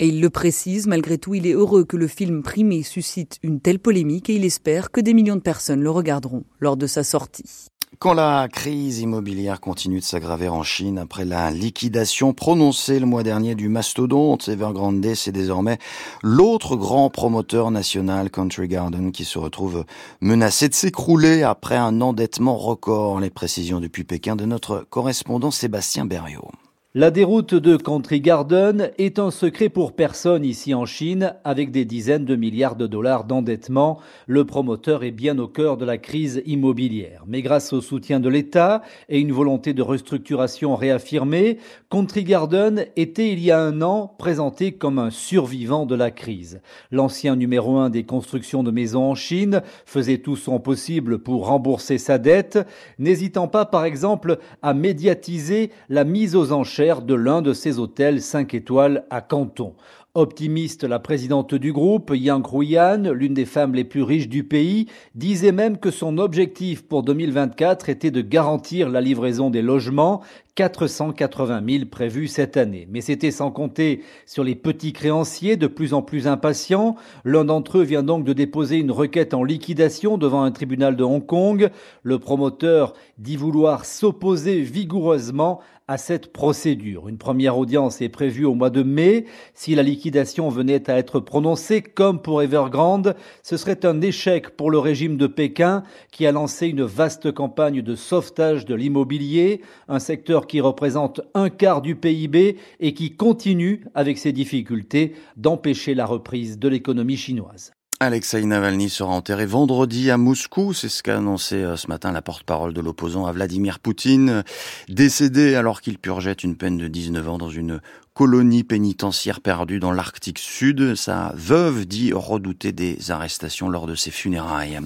Et 0.00 0.08
il 0.08 0.20
le 0.20 0.28
précise, 0.28 0.88
malgré 0.88 1.18
tout, 1.18 1.34
il 1.34 1.46
est 1.46 1.52
heureux 1.52 1.84
que 1.84 1.96
le 1.96 2.08
film 2.08 2.42
primé 2.42 2.82
suscite 2.82 3.38
une 3.44 3.60
telle 3.60 3.78
polémique 3.78 4.28
et 4.28 4.34
il 4.34 4.44
espère 4.44 4.90
que 4.90 5.00
des 5.00 5.14
millions 5.14 5.37
de 5.37 5.40
personnes 5.40 5.82
le 5.82 5.90
regarderont 5.90 6.42
lors 6.58 6.76
de 6.76 6.88
sa 6.88 7.04
sortie. 7.04 7.68
Quand 7.98 8.12
la 8.12 8.48
crise 8.48 9.00
immobilière 9.00 9.61
continue 9.61 10.00
de 10.00 10.04
s'aggraver 10.04 10.48
en 10.48 10.62
Chine 10.62 10.98
après 10.98 11.24
la 11.24 11.50
liquidation 11.50 12.33
prononcée 12.33 12.98
le 12.98 13.07
mois 13.07 13.22
dernier 13.22 13.54
du 13.54 13.68
mastodonte 13.68 14.48
Evergrande, 14.48 15.14
c'est 15.14 15.33
désormais 15.33 15.78
l'autre 16.22 16.76
grand 16.76 17.09
promoteur 17.09 17.70
national 17.70 18.30
Country 18.30 18.68
Garden 18.68 19.12
qui 19.12 19.24
se 19.24 19.38
retrouve 19.38 19.85
menacé 20.20 20.68
de 20.68 20.74
s'écrouler 20.74 21.42
après 21.42 21.76
un 21.76 22.00
endettement 22.00 22.57
record. 22.57 23.20
Les 23.20 23.30
précisions 23.30 23.80
depuis 23.80 24.04
Pékin 24.04 24.35
de 24.35 24.44
notre 24.44 24.87
correspondant 24.90 25.50
Sébastien 25.50 26.04
Berriot. 26.04 26.50
La 26.96 27.11
déroute 27.11 27.57
de 27.57 27.76
Country 27.76 28.20
Garden 28.20 28.92
est 28.98 29.18
un 29.18 29.33
secret 29.33 29.68
pour 29.68 29.96
personne 29.96 30.44
ici 30.44 30.74
en 30.74 30.87
Chine. 30.87 31.35
Avec 31.42 31.72
des 31.72 31.85
dizaines 31.85 32.24
de 32.24 32.37
milliards 32.37 32.76
de 32.76 32.87
dollars 32.87 33.24
d'endettement, 33.24 33.98
le 34.28 34.44
promoteur 34.44 35.02
est 35.02 35.11
bien 35.11 35.37
au 35.40 35.48
cœur 35.48 35.76
de 35.76 35.85
la 35.85 35.98
crise 35.98 36.40
immobilière. 36.46 37.24
Mais 37.26 37.42
grâce 37.42 37.72
au 37.72 37.80
soutien 37.80 38.20
de 38.20 38.28
l'État 38.28 38.80
et 39.09 39.18
une 39.18 39.33
volonté 39.33 39.74
de 39.74 39.83
restructuration 39.83 40.76
réaffirmée, 40.76 41.59
Country 41.90 42.22
Garden 42.22 42.87
était 42.94 43.33
il 43.33 43.40
y 43.40 43.50
a 43.50 43.59
un 43.59 43.83
an 43.83 44.14
présenté 44.16 44.70
comme 44.70 45.00
un 45.00 45.11
survivant 45.11 45.87
de 45.87 45.96
la 45.96 46.12
crise. 46.12 46.61
L'ancien 46.92 47.35
numéro 47.35 47.76
un 47.76 47.90
des 47.90 48.04
constructions 48.04 48.62
de 48.62 48.70
maisons 48.70 49.11
en 49.11 49.16
Chine 49.16 49.62
faisait 49.85 50.18
tout 50.18 50.37
son 50.37 50.61
possible 50.61 51.18
pour 51.18 51.48
rembourser 51.48 51.98
sa 51.98 52.18
dette, 52.18 52.64
n'hésitant 53.00 53.48
pas 53.48 53.64
par 53.64 53.85
exemple 53.85 54.38
à 54.62 54.74
médiatiser 54.74 55.72
la 55.88 56.04
mise 56.04 56.37
aux 56.37 56.52
enchères 56.52 56.83
de 56.84 57.14
l'un 57.14 57.40
de 57.40 57.54
ses 57.54 57.78
hôtels 57.78 58.20
5 58.20 58.52
étoiles 58.52 59.06
à 59.08 59.22
Canton. 59.22 59.72
Optimiste, 60.12 60.84
la 60.84 60.98
présidente 60.98 61.54
du 61.54 61.72
groupe, 61.72 62.12
Yang 62.14 62.46
Ruyan, 62.46 63.02
l'une 63.10 63.32
des 63.32 63.46
femmes 63.46 63.74
les 63.74 63.84
plus 63.84 64.02
riches 64.02 64.28
du 64.28 64.44
pays, 64.44 64.86
disait 65.14 65.50
même 65.50 65.78
que 65.78 65.90
son 65.90 66.18
objectif 66.18 66.86
pour 66.86 67.02
2024 67.02 67.88
était 67.88 68.10
de 68.10 68.20
garantir 68.20 68.90
la 68.90 69.00
livraison 69.00 69.48
des 69.48 69.62
logements, 69.62 70.20
480 70.54 71.62
000 71.68 71.84
prévus 71.86 72.28
cette 72.28 72.56
année. 72.56 72.86
Mais 72.90 73.00
c'était 73.00 73.30
sans 73.32 73.50
compter 73.50 74.02
sur 74.24 74.44
les 74.44 74.54
petits 74.54 74.92
créanciers 74.92 75.56
de 75.56 75.66
plus 75.66 75.94
en 75.94 76.02
plus 76.02 76.28
impatients. 76.28 76.94
L'un 77.24 77.44
d'entre 77.44 77.78
eux 77.78 77.82
vient 77.82 78.04
donc 78.04 78.24
de 78.24 78.32
déposer 78.32 78.76
une 78.76 78.92
requête 78.92 79.34
en 79.34 79.42
liquidation 79.42 80.16
devant 80.16 80.42
un 80.42 80.52
tribunal 80.52 80.94
de 80.96 81.02
Hong 81.02 81.26
Kong. 81.26 81.70
Le 82.02 82.18
promoteur 82.18 82.94
dit 83.18 83.36
vouloir 83.36 83.84
s'opposer 83.84 84.60
vigoureusement 84.60 85.60
à 85.86 85.98
cette 85.98 86.32
procédure. 86.32 87.08
Une 87.08 87.18
première 87.18 87.58
audience 87.58 88.00
est 88.00 88.08
prévue 88.08 88.46
au 88.46 88.54
mois 88.54 88.70
de 88.70 88.82
mai. 88.82 89.26
Si 89.52 89.74
la 89.74 89.82
liquidation 89.82 90.48
venait 90.48 90.88
à 90.88 90.96
être 90.96 91.20
prononcée, 91.20 91.82
comme 91.82 92.22
pour 92.22 92.40
Evergrande, 92.40 93.14
ce 93.42 93.58
serait 93.58 93.84
un 93.84 94.00
échec 94.00 94.56
pour 94.56 94.70
le 94.70 94.78
régime 94.78 95.18
de 95.18 95.26
Pékin 95.26 95.82
qui 96.10 96.26
a 96.26 96.32
lancé 96.32 96.68
une 96.68 96.84
vaste 96.84 97.32
campagne 97.32 97.82
de 97.82 97.94
sauvetage 97.96 98.64
de 98.64 98.74
l'immobilier, 98.74 99.60
un 99.88 99.98
secteur 99.98 100.43
qui 100.46 100.61
représente 100.61 101.20
un 101.35 101.50
quart 101.50 101.83
du 101.83 101.96
PIB 101.96 102.57
et 102.80 102.94
qui 102.94 103.16
continue, 103.16 103.85
avec 103.94 104.18
ses 104.18 104.33
difficultés, 104.33 105.14
d'empêcher 105.37 105.94
la 105.94 106.07
reprise 106.07 106.59
de 106.59 106.68
l'économie 106.68 107.16
chinoise. 107.16 107.72
Alexei 108.00 108.44
Navalny 108.44 108.90
sera 108.90 109.14
enterré 109.14 109.46
vendredi 109.46 110.11
à 110.11 110.18
Moscou, 110.18 110.72
c'est 110.72 110.88
ce 110.88 111.02
qu'a 111.02 111.18
annoncé 111.18 111.54
euh, 111.54 111.76
ce 111.76 111.87
matin 111.87 112.11
la 112.11 112.22
porte-parole 112.22 112.74
de 112.74 112.80
l'opposant 112.80 113.24
à 113.24 113.33
Vladimir 113.33 113.78
Poutine, 113.78 114.42
décédé 114.88 115.54
alors 115.54 115.80
qu'il 115.80 115.98
purgeait 115.98 116.33
une 116.33 116.57
peine 116.57 116.76
de 116.76 116.88
19 116.88 117.28
ans 117.28 117.38
dans 117.38 117.50
une 117.50 117.80
colonie 118.14 118.62
pénitentiaire 118.62 119.40
perdue 119.40 119.81
dans 119.81 119.92
l'Arctique 119.92 120.38
Sud. 120.38 120.94
Sa 120.94 121.33
veuve 121.35 121.85
dit 121.85 122.12
redouter 122.12 122.72
des 122.72 123.11
arrestations 123.11 123.68
lors 123.68 123.87
de 123.87 123.96
ses 123.96 124.12
funérailles. 124.12 124.79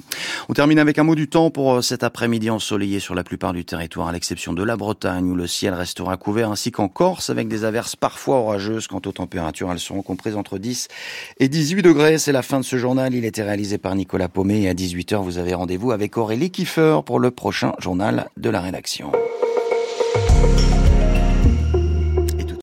On 0.49 0.55
termine 0.55 0.79
avec 0.79 0.99
un 0.99 1.05
mot 1.05 1.14
du 1.14 1.29
temps 1.29 1.51
pour 1.51 1.85
cet 1.85 2.03
après-midi 2.03 2.49
ensoleillé 2.49 3.01
sur 3.01 3.14
la 3.14 3.25
plupart 3.25 3.53
du 3.53 3.67
territoire, 3.67 4.09
à 4.09 4.12
l'exception 4.12 4.55
de 4.55 4.62
la 4.62 4.77
Bretagne 4.77 5.31
où 5.31 5.35
le 5.35 5.47
ciel 5.47 5.75
restera 5.75 6.17
couvert, 6.17 6.51
ainsi 6.51 6.71
qu'en 6.71 6.88
Corse 6.88 7.29
avec 7.29 7.49
des 7.49 7.64
averses 7.64 7.97
parfois 7.97 8.37
orageuses. 8.37 8.87
Quant 8.87 9.03
aux 9.05 9.12
températures, 9.12 9.71
elles 9.71 9.79
seront 9.79 10.03
comprises 10.03 10.37
entre 10.37 10.57
10 10.59 10.88
et 11.38 11.49
18 11.49 11.83
degrés. 11.83 12.17
C'est 12.17 12.33
la 12.33 12.43
fin 12.43 12.59
de 12.59 12.64
ce 12.64 12.79
journal. 12.79 13.14
Il 13.14 13.27
était 13.27 13.43
réalisé 13.43 13.77
par 13.77 13.95
Nicolas 13.95 14.29
Paumet 14.29 14.62
et 14.62 14.69
à 14.71 14.75
18h, 14.75 15.23
vous 15.23 15.37
avez 15.37 15.53
rendez-vous 15.53 15.93
avec 15.93 16.17
Aurélie 16.17 16.51
Kiefer 16.51 17.01
pour 17.05 17.21
le 17.21 17.31
prochain 17.31 17.75
journal 17.79 18.29
de 18.38 18.49
la 18.49 18.62
rédaction. 18.62 19.12